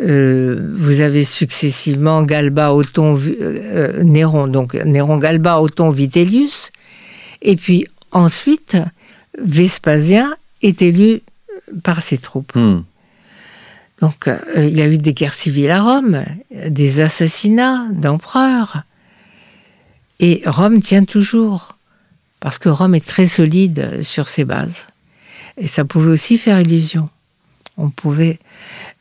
euh, 0.00 0.74
vous 0.76 1.00
avez 1.00 1.24
successivement 1.24 2.22
Galba, 2.22 2.74
Othon, 2.74 3.18
euh, 3.18 4.02
Néron, 4.02 4.46
donc 4.46 4.74
Néron, 4.74 5.16
Galba, 5.16 5.60
Othon, 5.60 5.90
Vitellius, 5.90 6.70
et 7.40 7.56
puis 7.56 7.86
ensuite 8.10 8.76
Vespasien 9.38 10.36
est 10.62 10.82
élu 10.82 11.22
par 11.82 12.02
ses 12.02 12.18
troupes. 12.18 12.54
Hmm. 12.54 12.82
Donc 14.00 14.26
euh, 14.26 14.38
il 14.56 14.76
y 14.76 14.82
a 14.82 14.88
eu 14.88 14.98
des 14.98 15.14
guerres 15.14 15.34
civiles 15.34 15.70
à 15.70 15.82
Rome, 15.82 16.24
des 16.68 17.00
assassinats 17.00 17.86
d'empereurs, 17.92 18.82
et 20.18 20.42
Rome 20.46 20.80
tient 20.80 21.04
toujours, 21.04 21.76
parce 22.40 22.58
que 22.58 22.68
Rome 22.68 22.94
est 22.94 23.06
très 23.06 23.26
solide 23.26 24.02
sur 24.02 24.28
ses 24.28 24.44
bases, 24.44 24.86
et 25.56 25.66
ça 25.66 25.84
pouvait 25.84 26.10
aussi 26.10 26.38
faire 26.38 26.60
illusion. 26.60 27.08
On 27.76 27.90
pouvait, 27.90 28.38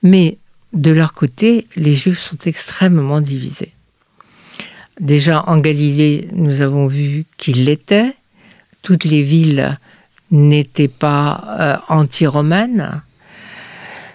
mais 0.03 0.38
de 0.74 0.91
leur 0.91 1.13
côté, 1.13 1.68
les 1.75 1.94
Juifs 1.94 2.20
sont 2.20 2.38
extrêmement 2.46 3.22
divisés. 3.22 3.74
Déjà 5.00 5.44
en 5.48 5.58
Galilée, 5.58 6.27
nous 6.34 6.62
avons 6.62 6.88
vu 6.88 7.25
qu'ils 7.38 7.65
l'étaient. 7.65 8.13
Toutes 8.84 9.03
les 9.03 9.24
villes 9.24 9.77
n'étaient 10.31 10.88
pas 10.88 11.43
euh, 11.59 11.93
anti-romaines. 11.93 13.01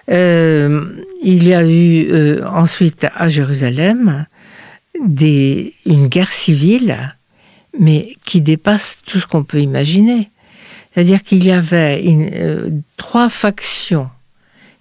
Euh, 0.09 0.85
il 1.23 1.47
y 1.47 1.53
a 1.53 1.65
eu 1.65 2.07
euh, 2.11 2.47
ensuite 2.47 3.07
à 3.15 3.29
Jérusalem 3.29 4.25
une 4.99 6.07
guerre 6.07 6.31
civile, 6.31 7.15
mais 7.79 8.15
qui 8.25 8.41
dépasse 8.41 8.99
tout 9.05 9.19
ce 9.19 9.27
qu'on 9.27 9.43
peut 9.43 9.59
imaginer. 9.59 10.31
C'est-à-dire 10.93 11.21
qu'il 11.21 11.45
y 11.45 11.51
avait 11.51 12.03
trois 12.97 13.29
factions 13.29 14.09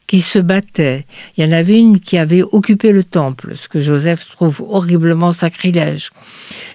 qui 0.07 0.21
se 0.21 0.39
battaient. 0.39 1.05
Il 1.37 1.45
y 1.45 1.49
en 1.49 1.53
avait 1.53 1.79
une 1.79 2.01
qui 2.01 2.19
avait 2.19 2.43
occupé 2.43 2.93
le 2.93 3.05
temple, 3.05 3.53
ce 3.57 3.69
que 3.69 3.81
Joseph 3.81 4.29
trouve 4.29 4.63
horriblement 4.69 5.33
sacrilège. 5.33 6.11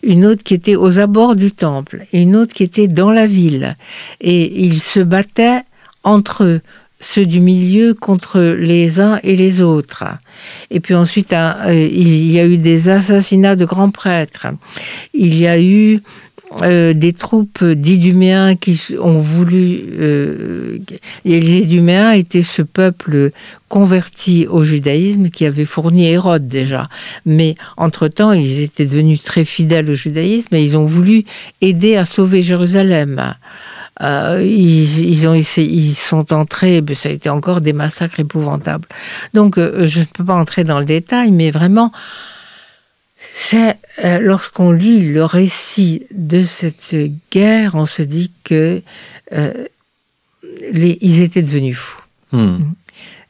Une 0.03 0.25
autre 0.25 0.43
qui 0.43 0.53
était 0.53 0.75
aux 0.75 0.99
abords 0.99 1.35
du 1.35 1.51
temple, 1.51 2.05
et 2.11 2.21
une 2.21 2.35
autre 2.35 2.53
qui 2.53 2.63
était 2.63 2.87
dans 2.87 3.11
la 3.11 3.27
ville. 3.27 3.75
Et 4.19 4.63
ils 4.63 4.81
se 4.81 4.99
battaient 4.99 5.61
entre 6.03 6.43
eux, 6.43 6.61
ceux 6.99 7.25
du 7.25 7.39
milieu 7.39 7.93
contre 7.93 8.39
les 8.39 8.99
uns 8.99 9.19
et 9.23 9.35
les 9.35 9.61
autres. 9.61 10.05
Et 10.69 10.79
puis 10.79 10.93
ensuite, 10.93 11.33
euh, 11.33 11.89
il 11.91 12.31
y 12.31 12.39
a 12.39 12.45
eu 12.45 12.57
des 12.57 12.89
assassinats 12.89 13.55
de 13.55 13.65
grands 13.65 13.89
prêtres. 13.89 14.47
Il 15.13 15.35
y 15.35 15.47
a 15.47 15.59
eu 15.59 15.99
euh, 16.61 16.93
des 16.93 17.13
troupes 17.13 17.63
d'Iduméens 17.63 18.55
qui 18.55 18.79
ont 18.99 19.21
voulu. 19.21 19.83
Euh, 19.99 20.79
les 21.23 21.59
Iduméens 21.61 22.11
étaient 22.11 22.41
ce 22.41 22.61
peuple 22.61 23.31
converti 23.69 24.47
au 24.49 24.63
judaïsme 24.63 25.29
qui 25.29 25.45
avait 25.45 25.65
fourni 25.65 26.07
Hérode 26.07 26.47
déjà. 26.47 26.89
Mais 27.25 27.55
entre-temps, 27.77 28.33
ils 28.33 28.61
étaient 28.61 28.85
devenus 28.85 29.23
très 29.23 29.45
fidèles 29.45 29.89
au 29.89 29.93
judaïsme 29.93 30.53
et 30.55 30.63
ils 30.63 30.77
ont 30.77 30.85
voulu 30.85 31.23
aider 31.61 31.95
à 31.95 32.05
sauver 32.05 32.41
Jérusalem. 32.41 33.33
Euh, 34.01 34.41
ils, 34.43 35.09
ils 35.09 35.27
ont 35.27 35.33
essayé, 35.33 35.69
ils 35.71 35.93
sont 35.93 36.33
entrés, 36.33 36.81
mais 36.81 36.93
ça 36.95 37.09
a 37.09 37.11
été 37.11 37.29
encore 37.29 37.61
des 37.61 37.73
massacres 37.73 38.19
épouvantables. 38.19 38.87
Donc, 39.33 39.57
euh, 39.57 39.85
je 39.85 39.99
ne 39.99 40.05
peux 40.05 40.25
pas 40.25 40.35
entrer 40.35 40.63
dans 40.63 40.79
le 40.79 40.85
détail, 40.85 41.31
mais 41.31 41.51
vraiment, 41.51 41.91
c'est 43.23 43.77
euh, 44.03 44.17
lorsqu'on 44.19 44.71
lit 44.71 45.07
le 45.11 45.23
récit 45.23 46.07
de 46.11 46.41
cette 46.41 46.95
guerre, 47.31 47.75
on 47.75 47.85
se 47.85 48.01
dit 48.01 48.31
que 48.43 48.81
euh, 49.33 49.53
les, 50.73 50.97
ils 51.01 51.21
étaient 51.21 51.43
devenus 51.43 51.77
fous. 51.77 52.01
Hmm. 52.31 52.57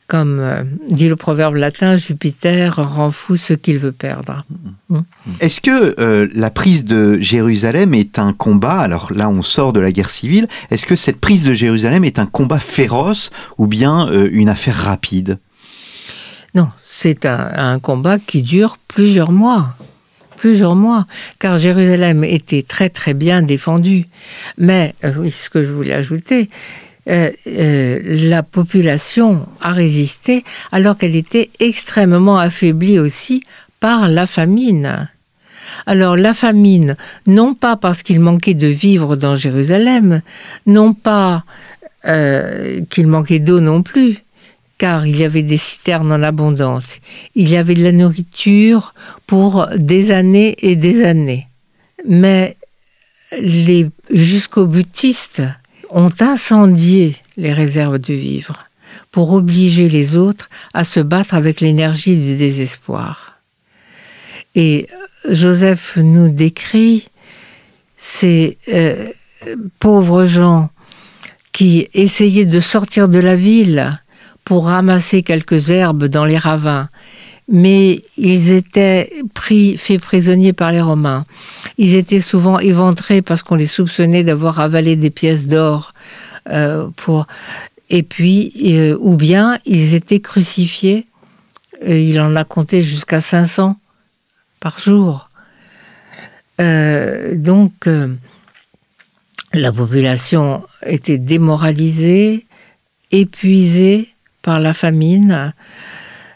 Comme 0.07 0.39
euh, 0.39 0.63
dit 0.89 1.09
le 1.09 1.17
proverbe 1.17 1.55
latin, 1.55 1.97
Jupiter 1.97 2.77
rend 2.77 3.11
fou 3.11 3.35
ce 3.35 3.51
qu'il 3.51 3.79
veut 3.79 3.91
perdre. 3.91 4.45
Est-ce 5.41 5.59
que 5.59 5.93
la 6.33 6.51
prise 6.51 6.85
de 6.85 7.19
Jérusalem 7.19 7.93
est 7.93 8.17
un 8.17 8.31
combat 8.31 8.79
Alors 8.79 9.11
là, 9.11 9.29
on 9.29 9.41
sort 9.41 9.73
de 9.73 9.81
la 9.81 9.91
guerre 9.91 10.09
civile. 10.09 10.47
Est-ce 10.69 10.85
que 10.85 10.95
cette 10.95 11.19
prise 11.19 11.43
de 11.43 11.53
Jérusalem 11.53 12.05
est 12.05 12.17
un 12.17 12.25
combat 12.25 12.59
féroce 12.59 13.29
ou 13.57 13.67
bien 13.67 14.09
une 14.09 14.47
affaire 14.47 14.75
rapide? 14.75 15.37
Non, 16.55 16.69
c'est 16.85 17.25
un, 17.25 17.51
un 17.55 17.79
combat 17.79 18.19
qui 18.19 18.41
dure 18.41 18.77
plusieurs 18.87 19.31
mois. 19.31 19.75
Plusieurs 20.41 20.75
mois, 20.75 21.05
car 21.37 21.59
Jérusalem 21.59 22.23
était 22.23 22.63
très 22.63 22.89
très 22.89 23.13
bien 23.13 23.43
défendue. 23.43 24.07
Mais, 24.57 24.95
euh, 25.03 25.29
ce 25.29 25.51
que 25.51 25.63
je 25.63 25.71
voulais 25.71 25.93
ajouter, 25.93 26.49
euh, 27.07 27.29
euh, 27.45 27.99
la 28.03 28.41
population 28.41 29.47
a 29.59 29.71
résisté 29.71 30.43
alors 30.71 30.97
qu'elle 30.97 31.15
était 31.15 31.51
extrêmement 31.59 32.39
affaiblie 32.39 32.97
aussi 32.97 33.43
par 33.79 34.09
la 34.09 34.25
famine. 34.25 35.07
Alors 35.85 36.17
la 36.17 36.33
famine, 36.33 36.97
non 37.27 37.53
pas 37.53 37.75
parce 37.75 38.01
qu'il 38.01 38.19
manquait 38.19 38.55
de 38.55 38.65
vivre 38.65 39.15
dans 39.15 39.35
Jérusalem, 39.35 40.23
non 40.65 40.95
pas 40.95 41.43
qu'il 42.03 43.05
manquait 43.05 43.37
d'eau 43.37 43.59
non 43.59 43.83
plus, 43.83 44.23
car 44.81 45.05
il 45.05 45.15
y 45.15 45.23
avait 45.23 45.43
des 45.43 45.59
citernes 45.59 46.11
en 46.11 46.23
abondance. 46.23 47.01
Il 47.35 47.47
y 47.47 47.55
avait 47.55 47.75
de 47.75 47.83
la 47.83 47.91
nourriture 47.91 48.95
pour 49.27 49.67
des 49.77 50.09
années 50.09 50.55
et 50.57 50.75
des 50.75 51.05
années. 51.05 51.47
Mais 52.07 52.57
les 53.39 53.91
jusqu'aux 54.09 54.65
butistes 54.65 55.43
ont 55.91 56.09
incendié 56.19 57.15
les 57.37 57.53
réserves 57.53 57.99
de 57.99 58.15
vivres 58.15 58.65
pour 59.11 59.33
obliger 59.33 59.87
les 59.87 60.17
autres 60.17 60.49
à 60.73 60.83
se 60.83 60.99
battre 60.99 61.35
avec 61.35 61.61
l'énergie 61.61 62.17
du 62.17 62.35
désespoir. 62.35 63.35
Et 64.55 64.87
Joseph 65.29 65.97
nous 65.97 66.29
décrit 66.29 67.05
ces 67.97 68.57
euh, 68.69 69.09
pauvres 69.77 70.25
gens 70.25 70.71
qui 71.51 71.87
essayaient 71.93 72.45
de 72.45 72.59
sortir 72.59 73.09
de 73.09 73.19
la 73.19 73.35
ville 73.35 74.01
pour 74.43 74.67
ramasser 74.67 75.23
quelques 75.23 75.69
herbes 75.69 76.05
dans 76.05 76.25
les 76.25 76.37
ravins 76.37 76.89
mais 77.51 78.01
ils 78.17 78.51
étaient 78.51 79.11
pris, 79.33 79.77
faits 79.77 79.99
prisonniers 79.99 80.53
par 80.53 80.71
les 80.71 80.81
Romains. 80.81 81.25
Ils 81.77 81.95
étaient 81.95 82.21
souvent 82.21 82.59
éventrés 82.59 83.21
parce 83.21 83.43
qu'on 83.43 83.55
les 83.55 83.67
soupçonnait 83.67 84.23
d'avoir 84.23 84.59
avalé 84.59 84.95
des 84.95 85.09
pièces 85.09 85.47
d'or 85.47 85.93
euh. 86.49 86.87
Et 87.89 88.03
puis, 88.03 88.53
euh, 88.63 88.97
ou 89.01 89.17
bien 89.17 89.59
ils 89.65 89.93
étaient 89.93 90.21
crucifiés. 90.21 91.07
il 91.85 92.21
en 92.21 92.35
a 92.37 92.45
compté 92.45 92.81
jusqu'à 92.81 93.19
500 93.19 93.77
par 94.61 94.79
jour. 94.79 95.29
Euh, 96.61 97.35
donc, 97.35 97.89
la 99.53 99.71
population 99.73 100.63
était 100.85 101.17
démoralisée, 101.17 102.45
épuisée 103.11 104.10
par 104.41 104.59
la 104.59 104.73
famine. 104.73 105.53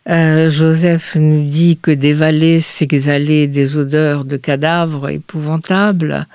Euh, 0.07 0.51
Joseph 0.51 1.15
nous 1.15 1.43
dit 1.43 1.77
que 1.77 1.89
des 1.89 2.13
vallées 2.13 2.59
s'exhalaient 2.59 3.47
des 3.47 3.75
odeurs 3.75 4.24
de 4.24 4.38
cadavres 4.38 5.09
épouvantables, 5.09 6.27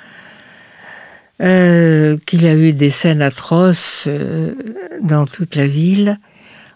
euh, 1.40 2.18
qu'il 2.26 2.42
y 2.42 2.48
a 2.48 2.54
eu 2.54 2.72
des 2.72 2.90
scènes 2.90 3.22
atroces 3.22 4.04
euh, 4.08 4.52
dans 5.02 5.26
toute 5.26 5.54
la 5.54 5.66
ville. 5.66 6.18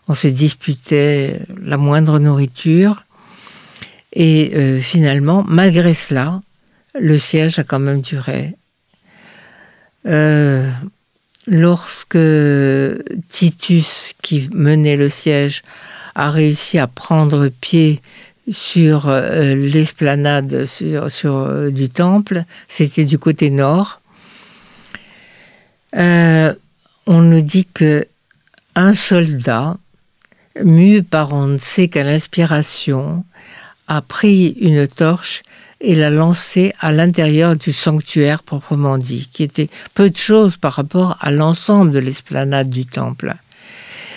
On 0.07 0.15
se 0.15 0.29
disputait 0.29 1.41
la 1.63 1.77
moindre 1.77 2.19
nourriture. 2.19 3.05
Et 4.17 4.81
finalement, 4.81 5.45
malgré 5.49 5.93
cela, 5.93 6.41
le 6.97 7.19
siège 7.19 7.59
a 7.59 7.65
quand 7.65 7.81
même 7.81 8.01
duré 8.01 8.55
lorsque 11.47 12.19
Titus, 13.29 14.15
qui 14.23 14.49
menait 14.53 14.97
le 14.97 15.09
siège, 15.09 15.63
a 16.15 16.31
réussi 16.31 16.79
à 16.79 16.87
prendre 16.87 17.49
pied 17.49 18.01
sur 18.51 19.09
euh, 19.09 19.55
l'esplanade 19.55 20.67
euh, 20.83 21.71
du 21.71 21.89
temple, 21.89 22.45
c'était 22.69 23.05
du 23.05 23.19
côté 23.19 23.51
nord. 23.51 24.01
on 25.95 27.21
nous 27.21 27.43
dit 27.43 27.67
que 27.73 28.07
un 28.75 28.95
soldat, 28.95 29.77
mu 30.63 31.03
par 31.03 31.33
on 31.33 31.47
ne 31.47 31.59
sait 31.59 31.89
quelle 31.89 32.09
inspiration, 32.09 33.25
a 33.89 34.03
pris 34.03 34.57
une 34.61 34.87
torche 34.89 35.43
et 35.81 35.95
l'a 35.95 36.11
lancé 36.11 36.73
à 36.81 36.93
l'intérieur 36.93 37.57
du 37.57 37.73
sanctuaire 37.73 38.43
proprement 38.43 38.99
dit, 38.99 39.29
qui 39.33 39.43
était 39.43 39.69
peu 39.95 40.09
de 40.11 40.17
choses 40.17 40.57
par 40.57 40.73
rapport 40.73 41.19
à 41.21 41.31
l'ensemble 41.31 41.91
de 41.93 41.99
l'esplanade 41.99 42.71
du 42.71 42.87
temple. 42.87 43.35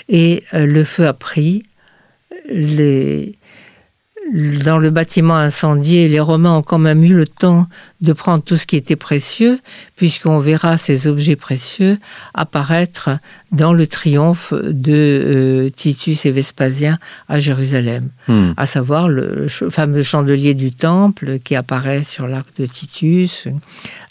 Et 0.09 0.43
euh, 0.53 0.65
le 0.65 0.83
feu 0.83 1.07
a 1.07 1.13
pris, 1.13 1.63
les, 2.49 3.35
dans 4.63 4.77
le 4.77 4.89
bâtiment 4.89 5.35
incendié, 5.35 6.07
les 6.07 6.19
Romains 6.19 6.57
ont 6.57 6.61
quand 6.61 6.79
même 6.79 7.03
eu 7.03 7.13
le 7.13 7.27
temps 7.27 7.67
de 8.01 8.13
prendre 8.13 8.43
tout 8.43 8.57
ce 8.57 8.65
qui 8.65 8.75
était 8.75 8.95
précieux, 8.95 9.59
puisqu'on 9.95 10.39
verra 10.39 10.77
ces 10.77 11.07
objets 11.07 11.35
précieux 11.35 11.97
apparaître 12.33 13.09
dans 13.51 13.73
le 13.73 13.87
triomphe 13.87 14.53
de 14.53 14.91
euh, 14.91 15.69
Titus 15.69 16.25
et 16.25 16.31
Vespasien 16.31 16.99
à 17.27 17.39
Jérusalem, 17.39 18.09
hmm. 18.27 18.51
à 18.55 18.65
savoir 18.65 19.07
le 19.07 19.47
fameux 19.47 20.03
chandelier 20.03 20.53
du 20.53 20.71
temple 20.71 21.39
qui 21.39 21.55
apparaît 21.55 22.03
sur 22.03 22.27
l'arc 22.27 22.47
de 22.59 22.65
Titus, 22.65 23.47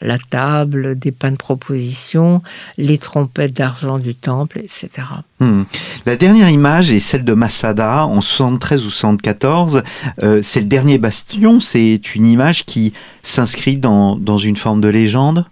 la 0.00 0.18
table 0.18 0.98
des 0.98 1.12
pains 1.12 1.32
de 1.32 1.36
proposition, 1.36 2.42
les 2.78 2.98
trompettes 2.98 3.52
d'argent 3.52 3.98
du 3.98 4.14
temple, 4.14 4.58
etc. 4.58 4.88
Hmm. 5.38 5.62
La 6.06 6.16
dernière 6.16 6.48
image 6.48 6.92
est 6.92 7.00
celle 7.00 7.24
de 7.24 7.34
Massada 7.34 8.06
en 8.06 8.20
73 8.20 8.86
ou 8.86 8.90
74. 8.90 9.82
Euh, 10.22 10.40
c'est 10.42 10.60
le 10.60 10.66
dernier 10.66 10.98
bastion. 10.98 11.60
C'est 11.60 12.14
une 12.14 12.26
image 12.26 12.64
qui 12.64 12.94
s'inscrit 13.26 13.78
dans, 13.78 14.16
dans 14.16 14.38
une 14.38 14.56
forme 14.56 14.80
de 14.80 14.88
légende? 14.88 15.46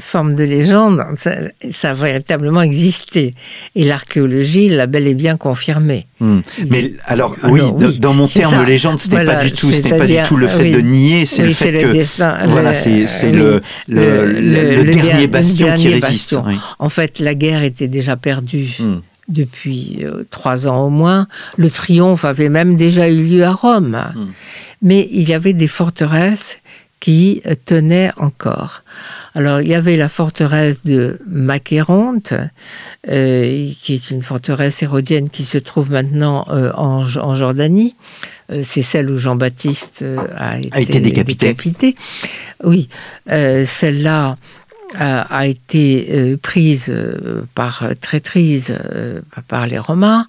Forme 0.00 0.34
de 0.34 0.42
légende, 0.42 1.00
ça, 1.14 1.90
a 1.90 1.94
véritablement 1.94 2.60
existé. 2.62 3.34
Et 3.76 3.84
l'archéologie 3.84 4.68
l'a 4.68 4.86
bel 4.86 5.06
et 5.06 5.14
bien 5.14 5.36
confirmé. 5.36 6.06
Hmm. 6.18 6.40
Mais 6.68 6.92
alors, 7.04 7.36
oui, 7.44 7.60
dans 8.00 8.14
mon 8.14 8.26
terme 8.26 8.58
de 8.58 8.66
légende, 8.66 8.98
ce 8.98 9.08
n'est 9.10 9.24
pas 9.24 9.44
du 9.44 9.52
tout, 9.52 9.72
ce 9.72 9.82
n'est 9.82 9.96
pas 9.96 10.06
du 10.06 10.16
tout 10.26 10.36
le 10.36 10.48
fait 10.48 10.72
de 10.72 10.80
nier, 10.80 11.26
c'est 11.26 11.44
le 11.44 11.54
fait 11.54 11.72
que, 11.72 12.48
voilà, 12.48 12.74
c'est 12.74 13.32
le, 13.32 13.62
le, 13.86 14.82
dernier 14.84 15.28
bastion 15.28 15.76
qui 15.76 15.88
résiste. 15.88 16.36
En 16.80 16.88
fait, 16.88 17.20
la 17.20 17.36
guerre 17.36 17.62
était 17.62 17.88
déjà 17.88 18.16
perdue. 18.16 18.74
Hmm. 18.80 18.98
Depuis 19.28 20.00
euh, 20.02 20.24
trois 20.30 20.66
ans 20.66 20.86
au 20.86 20.90
moins. 20.90 21.28
Le 21.56 21.70
triomphe 21.70 22.24
avait 22.24 22.48
même 22.48 22.76
déjà 22.76 23.08
eu 23.08 23.22
lieu 23.22 23.44
à 23.44 23.52
Rome. 23.52 23.96
Hmm. 24.14 24.26
Mais 24.82 25.08
il 25.12 25.28
y 25.28 25.34
avait 25.34 25.54
des 25.54 25.68
forteresses 25.68 26.60
qui 27.02 27.42
tenait 27.64 28.12
encore. 28.16 28.84
Alors, 29.34 29.60
il 29.60 29.66
y 29.66 29.74
avait 29.74 29.96
la 29.96 30.08
forteresse 30.08 30.84
de 30.84 31.18
Macéronte, 31.26 32.32
euh, 33.08 33.70
qui 33.80 33.94
est 33.94 34.10
une 34.12 34.22
forteresse 34.22 34.84
hérodienne 34.84 35.28
qui 35.28 35.42
se 35.42 35.58
trouve 35.58 35.90
maintenant 35.90 36.46
euh, 36.50 36.70
en, 36.76 37.04
Jordanie. 37.04 37.96
Euh, 38.52 38.62
c'est 38.62 38.82
celle 38.82 39.10
où 39.10 39.16
Jean-Baptiste 39.16 40.04
a, 40.36 40.58
été, 40.58 41.00
décapité. 41.00 41.96
Oui, 42.62 42.88
celle-là 43.26 44.36
a, 44.98 45.46
été 45.46 46.36
prise 46.42 46.94
par 47.54 47.84
traîtrise 48.00 48.76
par 49.48 49.66
les 49.66 49.78
Romains. 49.78 50.26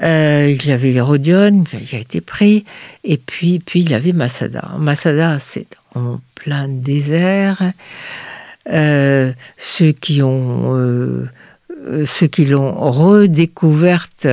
il 0.00 0.66
y 0.66 0.72
avait 0.72 0.92
Hérodion 0.92 1.64
qui 1.64 1.96
a 1.96 1.98
été 1.98 2.20
pris, 2.20 2.64
et 3.04 3.16
puis, 3.16 3.58
puis 3.58 3.80
il 3.80 3.90
y 3.90 3.94
avait 3.94 4.12
Massada. 4.12 4.72
Massada, 4.78 5.38
c'est 5.38 5.66
en 5.94 6.20
plein 6.34 6.68
désert. 6.68 7.72
Euh, 8.72 9.32
ceux 9.58 9.92
qui 9.92 10.22
ont 10.22 10.76
euh, 10.78 11.28
ceux 12.06 12.26
qui 12.26 12.46
l'ont 12.46 12.72
redécouverte 12.90 14.26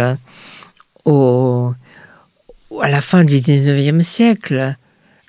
au, 1.03 1.73
à 2.81 2.89
la 2.89 3.01
fin 3.01 3.25
du 3.25 3.41
19e 3.41 4.01
siècle 4.01 4.75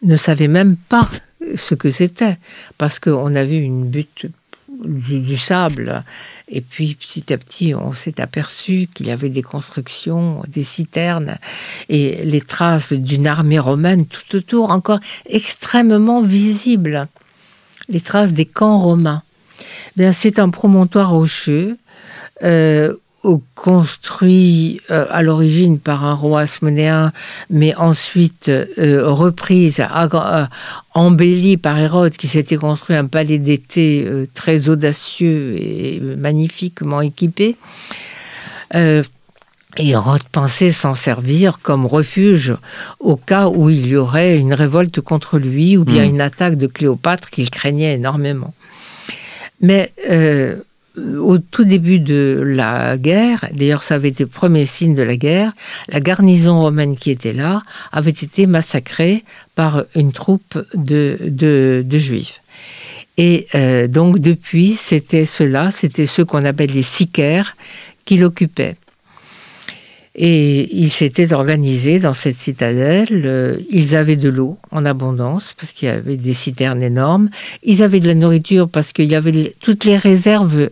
ne 0.02 0.16
savaient 0.16 0.48
même 0.48 0.76
pas 0.76 1.08
ce 1.56 1.74
que 1.74 1.90
c'était, 1.90 2.38
parce 2.78 2.98
qu'on 2.98 3.34
a 3.34 3.44
vu 3.44 3.56
une 3.56 3.86
butte 3.86 4.26
du, 4.84 5.36
sable. 5.36 6.04
Et 6.48 6.60
puis 6.60 6.94
petit 6.94 7.32
à 7.32 7.38
petit, 7.38 7.74
on 7.74 7.92
s'est 7.92 8.20
aperçu 8.20 8.88
qu'il 8.92 9.06
y 9.06 9.10
avait 9.10 9.28
des 9.28 9.42
constructions, 9.42 10.42
des 10.48 10.62
citernes 10.62 11.38
et 11.88 12.24
les 12.24 12.40
traces 12.40 12.92
d'une 12.92 13.26
armée 13.26 13.58
romaine 13.58 14.06
tout 14.06 14.36
autour, 14.36 14.70
encore 14.70 15.00
extrêmement 15.26 16.22
visibles. 16.22 17.08
Les 17.88 18.00
traces 18.00 18.32
des 18.32 18.46
camps 18.46 18.78
romains. 18.78 19.22
Bien, 19.96 20.12
c'est 20.12 20.38
un 20.38 20.50
promontoire 20.50 21.10
rocheux 21.10 21.76
euh, 22.42 22.94
construit 23.54 24.80
euh, 24.90 25.06
à 25.10 25.22
l'origine 25.22 25.78
par 25.78 26.04
un 26.04 26.14
roi 26.14 26.40
asmonéen, 26.40 27.12
mais 27.50 27.74
ensuite 27.76 28.48
euh, 28.48 29.08
reprise, 29.10 29.80
euh, 29.80 30.46
embellie 30.94 31.56
par 31.56 31.78
Hérode, 31.78 32.12
qui 32.12 32.28
s'était 32.28 32.56
construit 32.56 32.96
un 32.96 33.06
palais 33.06 33.38
d'été 33.38 34.08
très 34.34 34.68
audacieux 34.68 35.56
et 35.56 36.00
magnifiquement 36.00 37.00
équipé. 37.00 37.56
Hérode 39.78 40.24
pensait 40.30 40.72
s'en 40.72 40.94
servir 40.94 41.58
comme 41.62 41.86
refuge 41.86 42.54
au 43.00 43.16
cas 43.16 43.48
où 43.48 43.70
il 43.70 43.86
y 43.86 43.96
aurait 43.96 44.36
une 44.36 44.52
révolte 44.52 45.00
contre 45.00 45.38
lui 45.38 45.76
ou 45.76 45.84
bien 45.84 46.04
hmm. 46.04 46.10
une 46.10 46.20
attaque 46.20 46.56
de 46.56 46.66
Cléopâtre 46.66 47.30
qu'il 47.30 47.48
craignait 47.50 47.94
énormément. 47.94 48.52
Mais 49.60 49.92
au 50.96 51.38
tout 51.38 51.64
début 51.64 52.00
de 52.00 52.42
la 52.44 52.98
guerre, 52.98 53.46
d'ailleurs 53.52 53.82
ça 53.82 53.94
avait 53.94 54.08
été 54.08 54.24
le 54.24 54.28
premier 54.28 54.66
signe 54.66 54.94
de 54.94 55.02
la 55.02 55.16
guerre, 55.16 55.52
la 55.88 56.00
garnison 56.00 56.60
romaine 56.60 56.96
qui 56.96 57.10
était 57.10 57.32
là 57.32 57.62
avait 57.92 58.10
été 58.10 58.46
massacrée 58.46 59.24
par 59.54 59.84
une 59.94 60.12
troupe 60.12 60.58
de, 60.74 61.18
de, 61.22 61.98
juifs. 61.98 62.40
Et 63.16 63.46
euh, 63.54 63.88
donc 63.88 64.18
depuis, 64.18 64.72
c'était 64.72 65.26
cela, 65.26 65.70
c'était 65.70 66.06
ceux 66.06 66.24
qu'on 66.24 66.44
appelle 66.44 66.70
les 66.70 66.82
sicaires 66.82 67.56
qui 68.04 68.16
l'occupaient. 68.16 68.76
Et 70.14 70.68
ils 70.76 70.90
s'étaient 70.90 71.32
organisés 71.32 71.98
dans 71.98 72.12
cette 72.12 72.36
citadelle. 72.36 73.22
Euh, 73.24 73.56
ils 73.70 73.96
avaient 73.96 74.16
de 74.16 74.28
l'eau 74.28 74.58
en 74.70 74.84
abondance 74.84 75.54
parce 75.58 75.72
qu'il 75.72 75.88
y 75.88 75.90
avait 75.90 76.18
des 76.18 76.34
citernes 76.34 76.82
énormes. 76.82 77.30
Ils 77.62 77.82
avaient 77.82 78.00
de 78.00 78.08
la 78.08 78.14
nourriture 78.14 78.68
parce 78.68 78.92
qu'il 78.92 79.10
y 79.10 79.14
avait 79.14 79.54
toutes 79.60 79.84
les 79.84 79.96
réserves 79.96 80.68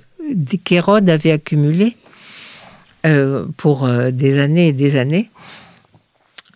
qu'Hérode 0.65 1.09
avait 1.09 1.33
accumulé 1.33 1.97
euh, 3.07 3.47
pour 3.57 3.87
euh, 3.87 4.11
des 4.11 4.39
années 4.39 4.69
et 4.69 4.73
des 4.75 4.97
années, 4.97 5.31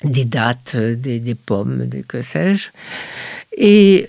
des 0.02 0.26
dates, 0.26 0.72
euh, 0.74 0.94
des, 0.94 1.34
pommes, 1.34 1.86
des 1.86 2.02
que 2.02 2.20
sais-je. 2.20 2.68
Et 3.56 4.06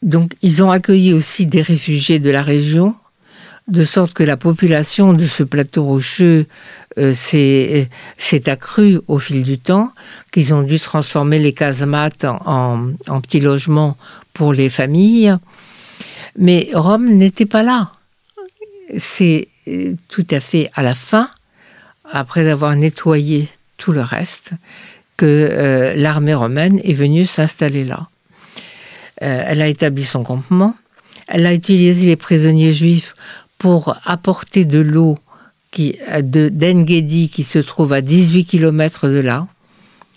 donc, 0.00 0.34
ils 0.42 0.62
ont 0.64 0.70
accueilli 0.70 1.12
aussi 1.12 1.46
des 1.46 1.60
réfugiés 1.60 2.18
de 2.18 2.30
la 2.30 2.42
région, 2.42 2.94
de 3.68 3.84
sorte 3.84 4.14
que 4.14 4.24
la 4.24 4.36
population 4.36 5.12
de 5.12 5.26
ce 5.26 5.44
plateau 5.44 5.84
rocheux 5.84 6.46
s'est 6.96 7.88
accru 8.46 8.98
au 9.06 9.18
fil 9.18 9.44
du 9.44 9.58
temps, 9.58 9.92
qu'ils 10.32 10.54
ont 10.54 10.62
dû 10.62 10.80
transformer 10.80 11.38
les 11.38 11.52
casemates 11.52 12.24
en 12.24 13.20
petits 13.20 13.40
logements 13.40 13.96
pour 14.32 14.52
les 14.52 14.70
familles. 14.70 15.36
Mais 16.36 16.70
Rome 16.74 17.08
n'était 17.08 17.46
pas 17.46 17.62
là. 17.62 17.92
C'est 18.98 19.48
tout 20.08 20.26
à 20.30 20.40
fait 20.40 20.70
à 20.74 20.82
la 20.82 20.94
fin, 20.94 21.30
après 22.10 22.48
avoir 22.48 22.74
nettoyé 22.74 23.48
tout 23.76 23.92
le 23.92 24.02
reste, 24.02 24.52
que 25.16 25.26
euh, 25.26 25.94
l'armée 25.94 26.34
romaine 26.34 26.80
est 26.84 26.94
venue 26.94 27.26
s'installer 27.26 27.84
là. 27.84 28.08
Euh, 29.22 29.44
elle 29.46 29.62
a 29.62 29.68
établi 29.68 30.04
son 30.04 30.24
campement, 30.24 30.74
elle 31.28 31.46
a 31.46 31.54
utilisé 31.54 32.06
les 32.06 32.16
prisonniers 32.16 32.72
juifs 32.72 33.14
pour 33.58 33.96
apporter 34.04 34.64
de 34.64 34.80
l'eau 34.80 35.16
qui, 35.70 35.96
de 36.20 36.48
d'Engedi 36.48 37.28
qui 37.28 37.44
se 37.44 37.58
trouve 37.58 37.92
à 37.92 38.00
18 38.00 38.44
km 38.44 39.08
de 39.08 39.20
là. 39.20 39.46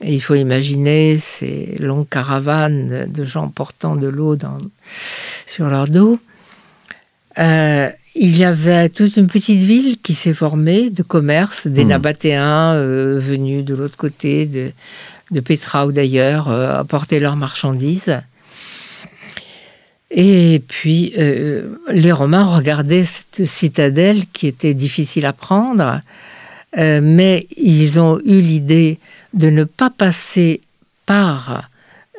Il 0.04 0.22
faut 0.22 0.36
imaginer 0.36 1.18
ces 1.18 1.78
longues 1.80 2.10
caravanes 2.10 3.06
de 3.08 3.24
gens 3.24 3.48
portant 3.48 3.96
de 3.96 4.08
l'eau 4.08 4.36
sur 5.46 5.68
leur 5.68 5.88
dos. 5.88 6.20
Euh, 7.38 7.90
il 8.16 8.38
y 8.38 8.46
avait 8.46 8.88
toute 8.88 9.18
une 9.18 9.28
petite 9.28 9.62
ville 9.62 9.98
qui 10.02 10.14
s'est 10.14 10.34
formée 10.34 10.90
de 10.90 11.04
commerce, 11.04 11.68
des 11.68 11.84
mmh. 11.84 11.90
Nabatéens 11.90 12.74
euh, 12.74 13.20
venus 13.20 13.66
de 13.66 13.76
l'autre 13.76 13.98
côté, 13.98 14.46
de, 14.46 14.72
de 15.32 15.40
Petra 15.42 15.86
ou 15.86 15.92
d'ailleurs, 15.92 16.50
euh, 16.50 16.80
apporter 16.80 17.20
leurs 17.20 17.36
marchandises. 17.36 18.22
Et 20.12 20.64
puis, 20.66 21.14
euh, 21.18 21.76
les 21.90 22.14
Romains 22.14 22.46
regardaient 22.46 23.04
cette 23.04 23.46
citadelle 23.46 24.24
qui 24.32 24.48
était 24.48 24.74
difficile 24.74 25.26
à 25.26 25.34
prendre, 25.34 26.02
mais 26.78 27.48
ils 27.56 28.02
ont 28.02 28.20
eu 28.26 28.42
l'idée 28.42 29.00
de 29.34 29.50
ne 29.50 29.64
pas 29.64 29.90
passer 29.90 30.60
par 31.06 31.70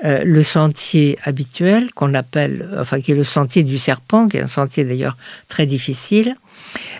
euh, 0.05 0.25
le 0.25 0.43
sentier 0.43 1.19
habituel 1.25 1.91
qu'on 1.95 2.13
appelle, 2.13 2.69
enfin 2.79 3.01
qui 3.01 3.13
est 3.13 3.15
le 3.15 3.25
sentier 3.25 3.65
du 3.65 3.79
serpent, 3.79 4.29
qui 4.29 4.37
est 4.37 4.43
un 4.43 4.47
sentier 4.47 4.85
d'ailleurs 4.85 5.17
très 5.49 5.65
difficile, 5.65 6.35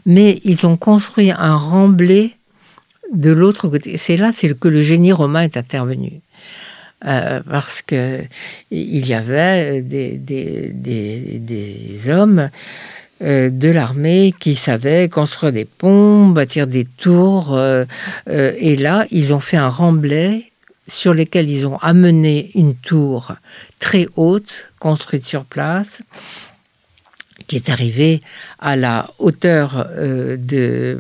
mais 0.07 0.41
ils 0.45 0.67
ont 0.67 0.79
construit 0.79 1.31
un 1.31 1.57
remblai 1.57 2.33
de 3.13 3.31
l'autre 3.31 3.69
côté. 3.69 3.99
C'est 3.99 4.17
là 4.17 4.31
que 4.33 4.69
le 4.69 4.81
génie 4.81 5.13
romain 5.13 5.43
est 5.43 5.59
intervenu. 5.59 6.21
Euh, 7.07 7.43
parce 7.51 7.83
que 7.83 8.23
il 8.71 9.07
y 9.07 9.13
avait 9.13 9.83
des, 9.83 10.13
des, 10.17 10.71
des, 10.73 12.09
hommes 12.11 12.49
euh, 13.23 13.51
de 13.51 13.69
l'armée 13.69 14.35
qui 14.41 14.55
savaient 14.55 15.11
construire 15.11 15.53
des 15.53 15.67
ponts, 15.67 16.29
bâtir 16.29 16.67
des 16.67 16.87
tours, 16.87 17.61
et 18.27 18.77
là 18.77 19.07
ils 19.11 19.35
ont 19.35 19.41
fait 19.41 19.59
un 19.59 19.69
remblai 19.69 20.51
sur 20.89 21.15
lesquels 21.15 21.51
ils 21.51 21.67
ont 21.67 21.79
amené 21.79 22.51
une 22.55 22.75
tour 22.75 23.35
très 23.79 24.09
haute, 24.17 24.73
construite 24.79 25.27
sur 25.27 25.45
place, 25.45 26.03
qui 27.47 27.57
est 27.57 27.71
arrivée 27.71 28.23
à 28.59 28.77
la 28.77 29.11
hauteur 29.19 29.87
euh, 29.91 30.37
de, 30.37 30.99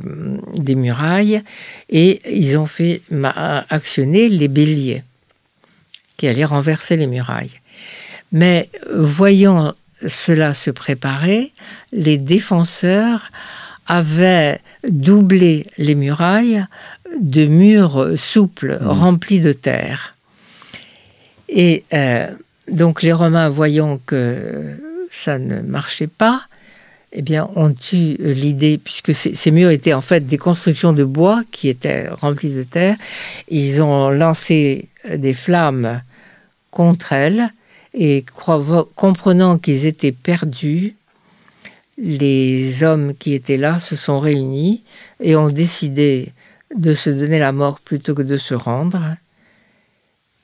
des 0.55 0.75
murailles, 0.75 1.43
et 1.89 2.21
ils 2.31 2.57
ont 2.59 2.67
fait 2.67 3.03
actionner 3.71 4.29
les 4.29 4.49
béliers 4.49 5.03
qui 6.17 6.29
allaient 6.29 6.45
renverser 6.45 6.97
les 6.97 7.07
murailles. 7.07 7.61
Mais 8.33 8.71
voyant 8.93 9.75
cela 10.07 10.55
se 10.55 10.71
préparer, 10.71 11.53
les 11.93 12.19
défenseurs 12.19 13.31
avaient 13.87 14.61
doublé 14.89 15.67
les 15.79 15.95
murailles 15.95 16.65
de 17.21 17.47
murs 17.47 18.15
souples 18.17 18.79
mmh. 18.81 18.87
remplis 18.87 19.41
de 19.41 19.53
terre. 19.53 20.15
Et 21.49 21.85
euh, 21.93 22.29
donc 22.69 23.03
les 23.03 23.13
Romains, 23.13 23.49
voyant 23.49 24.01
que 24.05 24.77
ça 25.11 25.39
ne 25.39 25.61
marchait 25.61 26.09
pas, 26.09 26.43
eh 27.13 27.23
bien, 27.23 27.49
ont 27.55 27.75
eu 27.93 28.17
l'idée, 28.19 28.79
puisque 28.79 29.15
ces, 29.15 29.51
murs 29.51 29.71
étaient 29.71 29.95
en 29.95 30.01
fait 30.01 30.27
des 30.27 30.39
constructions 30.39 30.93
de 30.93 31.05
bois 31.05 31.43
qui 31.51 31.69
étaient 31.69 32.09
remplis 32.09 32.53
de 32.53 32.63
terre, 32.63 32.97
ils 33.49 33.81
ont 33.81 34.11
lancé 34.11 34.89
des 35.09 35.33
flammes 35.33 36.03
contre 36.71 37.13
elles 37.13 37.49
et 37.95 38.27
comprenant 38.97 39.57
qu'ils 39.57 39.87
étaient 39.87 40.13
perdus, 40.13 40.95
les 41.97 42.85
hommes 42.85 43.15
qui 43.19 43.33
étaient 43.33 43.57
là 43.57 43.79
se 43.79 43.97
sont 43.97 44.21
réunis 44.21 44.83
et 45.21 45.35
ont 45.37 45.49
décidé 45.49 46.33
de 46.75 46.95
se 46.95 47.11
donner 47.11 47.39
la 47.39 47.53
mort 47.53 47.81
plutôt 47.81 48.15
que 48.15 48.23
de 48.23 48.37
se 48.37 48.55
rendre. 48.55 49.17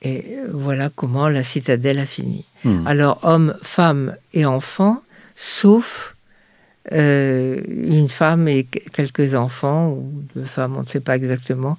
Et 0.03 0.37
voilà 0.53 0.91
comment 0.95 1.29
la 1.29 1.43
citadelle 1.43 1.99
a 1.99 2.07
fini. 2.07 2.45
Hmm. 2.65 2.87
Alors, 2.87 3.21
hommes, 3.23 3.57
femmes 3.63 4.17
et 4.33 4.45
enfants, 4.45 5.01
sauf 5.37 6.17
euh, 6.91 7.61
une 7.69 8.09
femme 8.09 8.49
et 8.49 8.65
quelques 8.65 9.35
enfants, 9.35 9.91
ou 9.91 10.25
deux 10.35 10.45
femmes, 10.45 10.77
on 10.77 10.83
ne 10.83 10.87
sait 10.87 11.01
pas 11.01 11.15
exactement, 11.15 11.79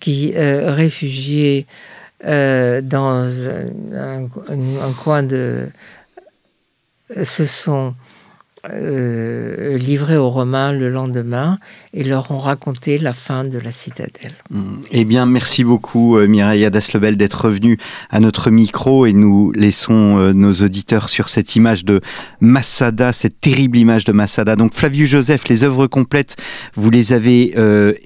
qui, 0.00 0.32
euh, 0.34 0.72
réfugiés 0.72 1.66
euh, 2.24 2.80
dans 2.80 3.30
un, 3.94 4.24
un, 4.24 4.92
coin 4.92 5.22
de... 5.22 5.66
se 7.22 7.44
sont 7.44 7.94
euh, 8.68 9.78
livrés 9.78 10.18
aux 10.18 10.28
Romains 10.28 10.74
le 10.74 10.90
lendemain 10.90 11.58
et 11.94 12.04
leur 12.04 12.30
ont 12.30 12.38
raconté 12.38 12.98
la 12.98 13.14
fin 13.14 13.44
de 13.44 13.58
la 13.58 13.72
citadelle. 13.72 14.34
Mm. 14.50 14.80
Eh 14.90 15.04
bien, 15.06 15.24
merci 15.24 15.64
beaucoup 15.64 16.18
euh, 16.18 16.26
Mireille 16.26 16.70
Daslebel 16.70 17.16
d'être 17.16 17.46
revenue 17.46 17.78
à 18.10 18.20
notre 18.20 18.50
micro 18.50 19.06
et 19.06 19.14
nous 19.14 19.50
laissons 19.52 20.18
euh, 20.18 20.32
nos 20.34 20.52
auditeurs 20.52 21.08
sur 21.08 21.30
cette 21.30 21.56
image 21.56 21.86
de 21.86 22.02
Massada, 22.42 23.14
cette 23.14 23.40
terrible 23.40 23.78
image 23.78 24.04
de 24.04 24.12
Massada. 24.12 24.56
Donc 24.56 24.74
Flavius 24.74 25.08
Joseph, 25.08 25.48
les 25.48 25.64
œuvres 25.64 25.86
complètes, 25.86 26.36
vous 26.74 26.90
les 26.90 27.14
avez 27.14 27.54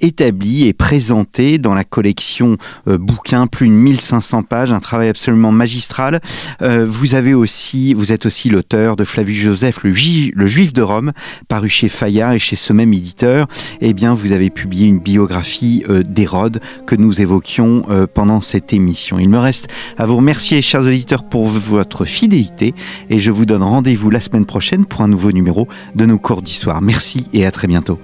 établies 0.01 0.69
et 0.69 0.73
présentées 0.73 1.59
dans 1.59 1.75
la 1.75 1.85
collection 1.85 2.57
bouquin, 2.87 3.47
plus 3.47 3.69
de 3.69 3.73
1500 3.73 4.45
pages, 4.45 4.73
un 4.73 4.81
travail 4.81 5.09
absolument 5.09 5.53
magistral. 5.53 6.21
vous 6.61 7.15
avez 7.15 7.35
aussi, 7.35 7.95
vous 7.95 8.13
êtes 8.13 8.27
aussi 8.27 8.49
l'auteur 8.49 8.97
de 8.97 9.05
Flavius 9.05 9.43
Joseph, 9.43 9.83
le, 9.83 9.93
le 10.35 10.44
le 10.45 10.51
Juif 10.51 10.75
de 10.75 10.83
Rome, 10.83 11.13
paru 11.49 11.71
chez 11.71 11.89
Fayard 11.89 12.35
et 12.35 12.39
chez 12.39 12.55
ce 12.55 12.75
même 12.75 12.93
éditeur, 12.93 13.47
eh 13.81 13.95
bien, 13.95 14.13
vous 14.13 14.33
avez 14.33 14.51
publié 14.51 14.87
une 14.87 14.99
biographie 14.99 15.83
euh, 15.89 16.03
d'Hérode 16.03 16.61
que 16.87 16.95
nous 16.95 17.23
évoquions 17.23 17.87
euh, 17.89 18.07
pendant 18.07 18.43
cette 18.43 18.75
émission. 18.75 19.19
Il 19.19 19.31
me 19.31 19.39
reste 19.39 19.69
à 19.97 20.05
vous 20.05 20.17
remercier, 20.17 20.61
chers 20.61 20.83
auditeurs, 20.83 21.25
pour 21.25 21.47
votre 21.47 22.05
fidélité 22.05 22.75
et 23.09 23.21
je 23.21 23.31
vous 23.31 23.47
donne 23.47 23.63
rendez-vous 23.63 24.11
la 24.11 24.21
semaine 24.21 24.45
prochaine 24.45 24.85
pour 24.85 25.01
un 25.01 25.09
nouveau 25.09 25.33
numéro 25.33 25.67
de 25.95 26.05
nos 26.05 26.19
cours 26.19 26.43
d'histoire. 26.43 26.83
Merci 26.83 27.27
et 27.33 27.47
à 27.47 27.51
très 27.51 27.67
bientôt. 27.67 27.99